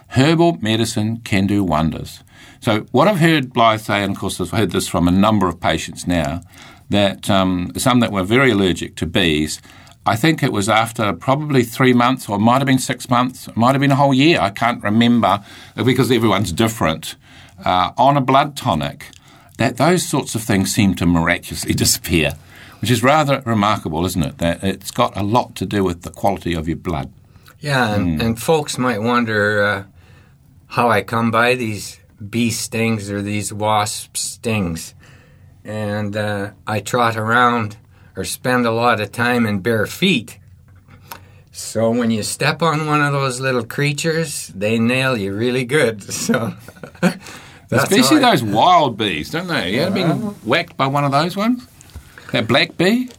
herbal 0.09 0.57
medicine 0.61 1.21
can 1.21 1.47
do 1.47 1.63
wonders. 1.63 2.23
So 2.59 2.81
what 2.91 3.07
I've 3.07 3.19
heard 3.19 3.53
Blythe 3.53 3.79
say, 3.79 4.03
and 4.03 4.11
of 4.13 4.19
course 4.19 4.41
I've 4.41 4.51
heard 4.51 4.71
this 4.71 4.89
from 4.89 5.07
a 5.07 5.11
number 5.11 5.47
of 5.47 5.61
patients 5.61 6.05
now, 6.05 6.41
that 6.89 7.29
um, 7.29 7.71
some 7.77 8.01
that 8.01 8.11
were 8.11 8.23
very 8.23 8.51
allergic 8.51 8.97
to 8.97 9.05
bees. 9.05 9.61
I 10.05 10.17
think 10.17 10.43
it 10.43 10.51
was 10.51 10.67
after 10.67 11.13
probably 11.13 11.63
three 11.63 11.93
months, 11.93 12.27
or 12.27 12.37
might 12.37 12.57
have 12.57 12.65
been 12.65 12.79
six 12.79 13.09
months, 13.09 13.47
might 13.55 13.71
have 13.75 13.79
been 13.79 13.91
a 13.91 13.95
whole 14.03 14.13
year. 14.13 14.41
I 14.41 14.49
can't 14.49 14.83
remember 14.83 15.41
because 15.75 16.11
everyone's 16.11 16.51
different. 16.51 17.15
Uh, 17.63 17.91
on 17.97 18.17
a 18.17 18.21
blood 18.21 18.57
tonic, 18.57 19.05
that 19.61 19.77
those 19.77 20.07
sorts 20.07 20.35
of 20.35 20.41
things 20.43 20.73
seem 20.73 20.95
to 20.95 21.05
miraculously 21.05 21.73
disappear, 21.83 22.31
which 22.81 22.91
is 22.91 23.01
rather 23.03 23.41
remarkable, 23.45 24.05
isn't 24.05 24.23
it? 24.23 24.37
That 24.39 24.63
it's 24.63 24.91
got 24.91 25.15
a 25.15 25.23
lot 25.23 25.55
to 25.55 25.65
do 25.65 25.83
with 25.83 26.01
the 26.01 26.09
quality 26.11 26.53
of 26.53 26.67
your 26.67 26.77
blood. 26.77 27.11
Yeah, 27.59 27.93
and, 27.95 28.19
Hmm. 28.19 28.21
and 28.27 28.41
folks 28.41 28.77
might 28.77 29.01
wonder 29.01 29.63
uh, 29.63 29.83
how 30.67 30.89
I 30.89 31.03
come 31.03 31.31
by 31.31 31.55
these 31.55 31.99
bee 32.29 32.49
stings 32.51 33.09
or 33.11 33.21
these 33.21 33.53
wasp 33.53 34.17
stings. 34.17 34.95
And 35.63 36.15
uh, 36.17 36.51
I 36.65 36.79
trot 36.79 37.15
around 37.17 37.77
or 38.15 38.23
spend 38.25 38.65
a 38.65 38.71
lot 38.71 38.99
of 38.99 39.11
time 39.11 39.45
in 39.45 39.59
bare 39.59 39.85
feet. 39.85 40.39
So 41.51 41.91
when 41.91 42.09
you 42.11 42.23
step 42.23 42.61
on 42.63 42.87
one 42.87 43.01
of 43.01 43.13
those 43.13 43.39
little 43.39 43.65
creatures, 43.65 44.47
they 44.55 44.79
nail 44.79 45.15
you 45.17 45.33
really 45.35 45.65
good. 45.65 46.01
So 46.11 46.53
that's 47.71 47.91
Especially 47.91 48.23
I- 48.23 48.31
those 48.31 48.43
wild 48.43 48.97
bees, 48.97 49.31
don't 49.31 49.47
they? 49.47 49.73
You 49.73 49.81
ever 49.81 49.95
been 49.95 50.11
uh-huh. 50.11 50.29
whacked 50.43 50.77
by 50.77 50.87
one 50.87 51.03
of 51.03 51.11
those 51.11 51.35
ones? 51.35 51.67
That 52.31 52.47
black 52.47 52.77
bee? 52.77 53.09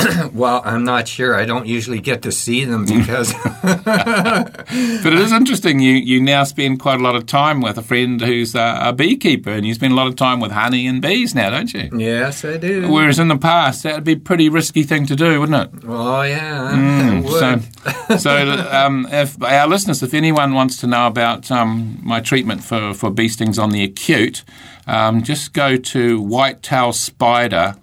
Well, 0.32 0.62
I'm 0.64 0.84
not 0.84 1.08
sure. 1.08 1.34
I 1.34 1.44
don't 1.44 1.66
usually 1.66 2.00
get 2.00 2.22
to 2.22 2.32
see 2.32 2.64
them 2.64 2.84
because 2.86 3.32
But 3.62 5.12
it 5.12 5.18
is 5.18 5.32
interesting. 5.32 5.80
You 5.80 5.94
you 5.94 6.20
now 6.20 6.44
spend 6.44 6.80
quite 6.80 7.00
a 7.00 7.02
lot 7.02 7.16
of 7.16 7.26
time 7.26 7.60
with 7.60 7.76
a 7.78 7.82
friend 7.82 8.20
who's 8.20 8.54
a, 8.54 8.78
a 8.82 8.92
beekeeper, 8.92 9.50
and 9.50 9.66
you 9.66 9.74
spend 9.74 9.92
a 9.92 9.96
lot 9.96 10.06
of 10.06 10.16
time 10.16 10.40
with 10.40 10.52
honey 10.52 10.86
and 10.86 11.02
bees 11.02 11.34
now, 11.34 11.50
don't 11.50 11.72
you? 11.72 11.90
yes, 11.98 12.44
I 12.44 12.56
do. 12.56 12.90
Whereas 12.90 13.18
in 13.18 13.28
the 13.28 13.36
past, 13.38 13.82
that 13.82 13.94
would 13.94 14.04
be 14.04 14.12
a 14.12 14.16
pretty 14.16 14.48
risky 14.48 14.82
thing 14.82 15.06
to 15.06 15.16
do, 15.16 15.40
wouldn't 15.40 15.74
it? 15.74 15.84
Oh 15.86 16.22
yeah, 16.22 16.72
Mm. 16.74 17.20
So, 18.10 18.16
so 18.16 18.66
um, 18.72 19.06
if 19.10 19.40
our 19.42 19.66
listeners, 19.68 20.02
if 20.02 20.14
anyone 20.14 20.52
wants 20.54 20.76
to 20.78 20.86
know 20.86 21.06
about 21.06 21.50
um, 21.50 21.98
my 22.02 22.20
treatment 22.20 22.62
for, 22.64 22.92
for 22.94 23.10
bee 23.10 23.28
stings 23.28 23.58
on 23.58 23.70
the 23.70 23.82
acute, 23.84 24.44
um, 24.86 25.22
just 25.22 25.52
go 25.52 25.76
to 25.76 26.20
whitetail 26.20 26.92
spider. 26.92 27.76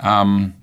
Um, 0.00 0.54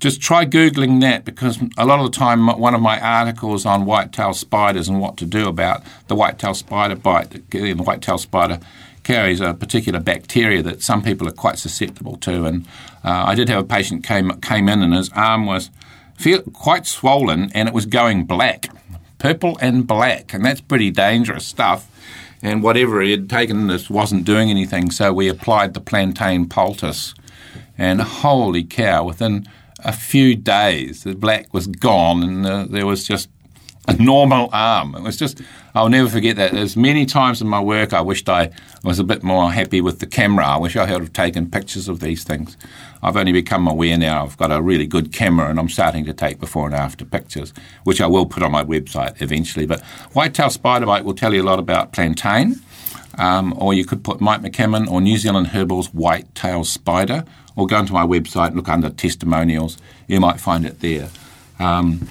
just 0.00 0.22
try 0.22 0.46
googling 0.46 1.02
that 1.02 1.26
because 1.26 1.60
a 1.76 1.84
lot 1.84 2.00
of 2.00 2.10
the 2.10 2.18
time, 2.18 2.46
one 2.46 2.74
of 2.74 2.80
my 2.80 2.98
articles 2.98 3.66
on 3.66 3.84
whitetail 3.84 4.32
spiders 4.32 4.88
and 4.88 4.98
what 4.98 5.18
to 5.18 5.26
do 5.26 5.46
about 5.46 5.82
the 6.08 6.14
whitetail 6.14 6.54
spider 6.54 6.96
bite. 6.96 7.50
The 7.50 7.74
whitetail 7.74 8.16
spider 8.16 8.58
carries 9.02 9.40
a 9.40 9.52
particular 9.52 10.00
bacteria 10.00 10.62
that 10.62 10.82
some 10.82 11.02
people 11.02 11.28
are 11.28 11.32
quite 11.32 11.58
susceptible 11.58 12.16
to, 12.16 12.46
and 12.46 12.66
uh, 13.04 13.24
I 13.26 13.34
did 13.34 13.50
have 13.50 13.62
a 13.62 13.66
patient 13.66 14.02
came 14.02 14.30
came 14.40 14.68
in 14.68 14.82
and 14.82 14.94
his 14.94 15.10
arm 15.10 15.44
was 15.44 15.70
feel 16.16 16.42
quite 16.42 16.86
swollen 16.86 17.50
and 17.52 17.68
it 17.68 17.74
was 17.74 17.86
going 17.86 18.24
black, 18.24 18.68
purple 19.18 19.58
and 19.60 19.86
black, 19.86 20.32
and 20.32 20.44
that's 20.44 20.62
pretty 20.62 20.90
dangerous 20.90 21.46
stuff. 21.46 21.88
And 22.42 22.62
whatever 22.62 23.02
he 23.02 23.10
had 23.10 23.28
taken, 23.28 23.66
this 23.66 23.90
wasn't 23.90 24.24
doing 24.24 24.48
anything, 24.48 24.90
so 24.90 25.12
we 25.12 25.28
applied 25.28 25.74
the 25.74 25.80
plantain 25.80 26.48
poultice, 26.48 27.14
and 27.76 28.00
holy 28.00 28.64
cow! 28.64 29.04
Within 29.04 29.46
a 29.84 29.92
few 29.92 30.36
days, 30.36 31.04
the 31.04 31.14
black 31.14 31.52
was 31.52 31.66
gone, 31.66 32.22
and 32.22 32.70
there 32.72 32.86
was 32.86 33.06
just 33.06 33.28
a 33.88 34.02
normal 34.02 34.48
arm. 34.52 34.94
It 34.94 35.02
was 35.02 35.16
just, 35.16 35.40
I'll 35.74 35.88
never 35.88 36.08
forget 36.08 36.36
that. 36.36 36.52
There's 36.52 36.76
many 36.76 37.06
times 37.06 37.40
in 37.40 37.48
my 37.48 37.60
work 37.60 37.92
I 37.92 38.00
wished 38.00 38.28
I 38.28 38.50
was 38.84 38.98
a 38.98 39.04
bit 39.04 39.22
more 39.22 39.50
happy 39.50 39.80
with 39.80 39.98
the 39.98 40.06
camera. 40.06 40.46
I 40.46 40.56
wish 40.58 40.76
I 40.76 40.86
had 40.86 41.12
taken 41.14 41.50
pictures 41.50 41.88
of 41.88 42.00
these 42.00 42.22
things. 42.22 42.56
I've 43.02 43.16
only 43.16 43.32
become 43.32 43.66
aware 43.66 43.96
now 43.96 44.24
I've 44.24 44.36
got 44.36 44.52
a 44.52 44.60
really 44.60 44.86
good 44.86 45.12
camera 45.12 45.48
and 45.48 45.58
I'm 45.58 45.68
starting 45.68 46.04
to 46.04 46.12
take 46.12 46.38
before 46.38 46.66
and 46.66 46.74
after 46.74 47.04
pictures, 47.04 47.52
which 47.84 48.00
I 48.00 48.06
will 48.06 48.26
put 48.26 48.42
on 48.42 48.52
my 48.52 48.64
website 48.64 49.20
eventually. 49.22 49.66
But 49.66 49.82
Whitetail 50.12 50.48
Spiderbite 50.48 51.04
will 51.04 51.14
tell 51.14 51.34
you 51.34 51.42
a 51.42 51.44
lot 51.44 51.58
about 51.58 51.92
plantain. 51.92 52.60
Um, 53.18 53.54
or 53.58 53.74
you 53.74 53.84
could 53.84 54.04
put 54.04 54.20
Mike 54.20 54.40
McCammon 54.40 54.88
or 54.88 55.00
New 55.00 55.18
Zealand 55.18 55.48
Herbals 55.48 55.88
Whitetail 55.92 56.64
Spider, 56.64 57.24
or 57.56 57.66
go 57.66 57.76
onto 57.76 57.92
my 57.92 58.06
website 58.06 58.48
and 58.48 58.56
look 58.56 58.68
under 58.68 58.90
testimonials. 58.90 59.78
You 60.06 60.20
might 60.20 60.40
find 60.40 60.64
it 60.64 60.80
there. 60.80 61.08
Um, 61.58 62.08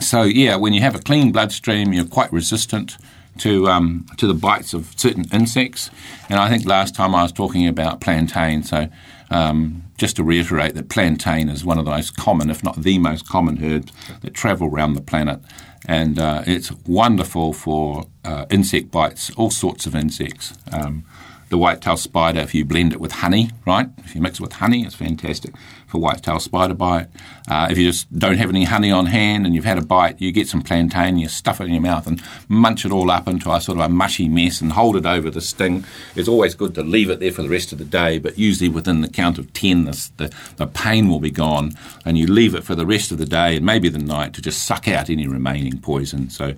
so 0.00 0.22
yeah, 0.22 0.56
when 0.56 0.72
you 0.72 0.80
have 0.80 0.94
a 0.94 1.00
clean 1.00 1.32
bloodstream, 1.32 1.92
you're 1.92 2.06
quite 2.06 2.32
resistant 2.32 2.96
to 3.38 3.68
um, 3.68 4.06
to 4.16 4.26
the 4.26 4.34
bites 4.34 4.74
of 4.74 4.92
certain 4.96 5.24
insects. 5.32 5.90
And 6.28 6.38
I 6.38 6.48
think 6.48 6.64
last 6.66 6.94
time 6.94 7.14
I 7.14 7.22
was 7.22 7.32
talking 7.32 7.66
about 7.66 8.00
plantain. 8.00 8.62
So 8.62 8.88
um, 9.30 9.84
just 9.96 10.16
to 10.16 10.24
reiterate 10.24 10.74
that 10.74 10.88
plantain 10.88 11.48
is 11.48 11.64
one 11.64 11.78
of 11.78 11.84
the 11.84 11.90
most 11.90 12.16
common, 12.16 12.50
if 12.50 12.62
not 12.62 12.82
the 12.82 12.98
most 12.98 13.28
common 13.28 13.62
herbs 13.62 13.92
that 14.22 14.34
travel 14.34 14.68
around 14.68 14.94
the 14.94 15.00
planet. 15.00 15.40
And 15.86 16.18
uh, 16.18 16.42
it's 16.46 16.72
wonderful 16.86 17.52
for 17.52 18.06
uh, 18.24 18.46
insect 18.50 18.90
bites, 18.90 19.30
all 19.36 19.50
sorts 19.50 19.86
of 19.86 19.94
insects. 19.94 20.54
Um, 20.72 21.04
the 21.48 21.58
whitetail 21.58 21.96
spider, 21.96 22.40
if 22.40 22.54
you 22.54 22.64
blend 22.64 22.92
it 22.92 23.00
with 23.00 23.12
honey, 23.12 23.50
right? 23.66 23.88
If 23.98 24.14
you 24.14 24.20
mix 24.20 24.38
it 24.38 24.42
with 24.42 24.54
honey, 24.54 24.84
it's 24.84 24.94
fantastic 24.94 25.54
for 25.86 25.98
whitetail 25.98 26.38
spider 26.38 26.74
bite. 26.74 27.08
Uh, 27.48 27.68
if 27.70 27.78
you 27.78 27.86
just 27.86 28.16
don't 28.16 28.36
have 28.36 28.50
any 28.50 28.64
honey 28.64 28.90
on 28.90 29.06
hand 29.06 29.46
and 29.46 29.54
you've 29.54 29.64
had 29.64 29.78
a 29.78 29.82
bite, 29.82 30.20
you 30.20 30.30
get 30.30 30.46
some 30.46 30.60
plantain, 30.60 31.16
you 31.16 31.28
stuff 31.28 31.60
it 31.60 31.64
in 31.64 31.72
your 31.72 31.80
mouth 31.80 32.06
and 32.06 32.22
munch 32.48 32.84
it 32.84 32.92
all 32.92 33.10
up 33.10 33.26
into 33.26 33.50
a 33.50 33.60
sort 33.60 33.78
of 33.78 33.84
a 33.84 33.88
mushy 33.88 34.28
mess 34.28 34.60
and 34.60 34.72
hold 34.72 34.96
it 34.96 35.06
over 35.06 35.30
the 35.30 35.40
sting. 35.40 35.84
It's 36.14 36.28
always 36.28 36.54
good 36.54 36.74
to 36.74 36.82
leave 36.82 37.08
it 37.08 37.20
there 37.20 37.32
for 37.32 37.42
the 37.42 37.48
rest 37.48 37.72
of 37.72 37.78
the 37.78 37.84
day, 37.86 38.18
but 38.18 38.38
usually 38.38 38.68
within 38.68 39.00
the 39.00 39.08
count 39.08 39.38
of 39.38 39.50
10, 39.54 39.84
the, 39.84 40.10
the, 40.18 40.34
the 40.56 40.66
pain 40.66 41.08
will 41.08 41.20
be 41.20 41.30
gone 41.30 41.72
and 42.04 42.18
you 42.18 42.26
leave 42.26 42.54
it 42.54 42.64
for 42.64 42.74
the 42.74 42.86
rest 42.86 43.10
of 43.10 43.18
the 43.18 43.26
day 43.26 43.56
and 43.56 43.64
maybe 43.64 43.88
the 43.88 43.98
night 43.98 44.34
to 44.34 44.42
just 44.42 44.66
suck 44.66 44.86
out 44.86 45.08
any 45.08 45.26
remaining 45.26 45.78
poison. 45.78 46.28
So, 46.28 46.54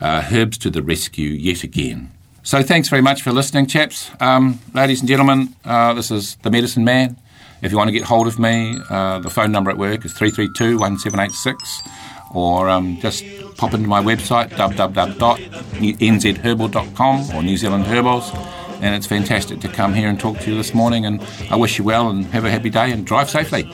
uh, 0.00 0.28
herbs 0.30 0.58
to 0.58 0.70
the 0.70 0.82
rescue 0.82 1.30
yet 1.30 1.62
again. 1.64 2.12
So 2.44 2.62
thanks 2.62 2.88
very 2.90 3.00
much 3.00 3.22
for 3.22 3.32
listening, 3.32 3.64
chaps. 3.66 4.10
Um, 4.20 4.60
ladies 4.74 5.00
and 5.00 5.08
gentlemen, 5.08 5.56
uh, 5.64 5.94
this 5.94 6.10
is 6.10 6.36
The 6.42 6.50
Medicine 6.50 6.84
Man. 6.84 7.16
If 7.62 7.72
you 7.72 7.78
want 7.78 7.88
to 7.88 7.92
get 7.92 8.02
hold 8.02 8.26
of 8.26 8.38
me, 8.38 8.76
uh, 8.90 9.20
the 9.20 9.30
phone 9.30 9.50
number 9.50 9.70
at 9.70 9.78
work 9.78 10.04
is 10.04 10.12
332 10.12 10.78
1786 10.78 11.82
or 12.34 12.68
um, 12.68 13.00
just 13.00 13.24
pop 13.56 13.72
into 13.72 13.88
my 13.88 14.02
website 14.02 14.50
www.nzherbal.com 14.50 17.34
or 17.34 17.42
New 17.42 17.56
Zealand 17.56 17.86
Herbals 17.86 18.30
and 18.82 18.94
it's 18.94 19.06
fantastic 19.06 19.60
to 19.60 19.68
come 19.68 19.94
here 19.94 20.10
and 20.10 20.20
talk 20.20 20.38
to 20.40 20.50
you 20.50 20.56
this 20.58 20.74
morning 20.74 21.06
and 21.06 21.22
I 21.50 21.56
wish 21.56 21.78
you 21.78 21.84
well 21.84 22.10
and 22.10 22.26
have 22.26 22.44
a 22.44 22.50
happy 22.50 22.68
day 22.68 22.92
and 22.92 23.06
drive 23.06 23.30
safely. 23.30 23.66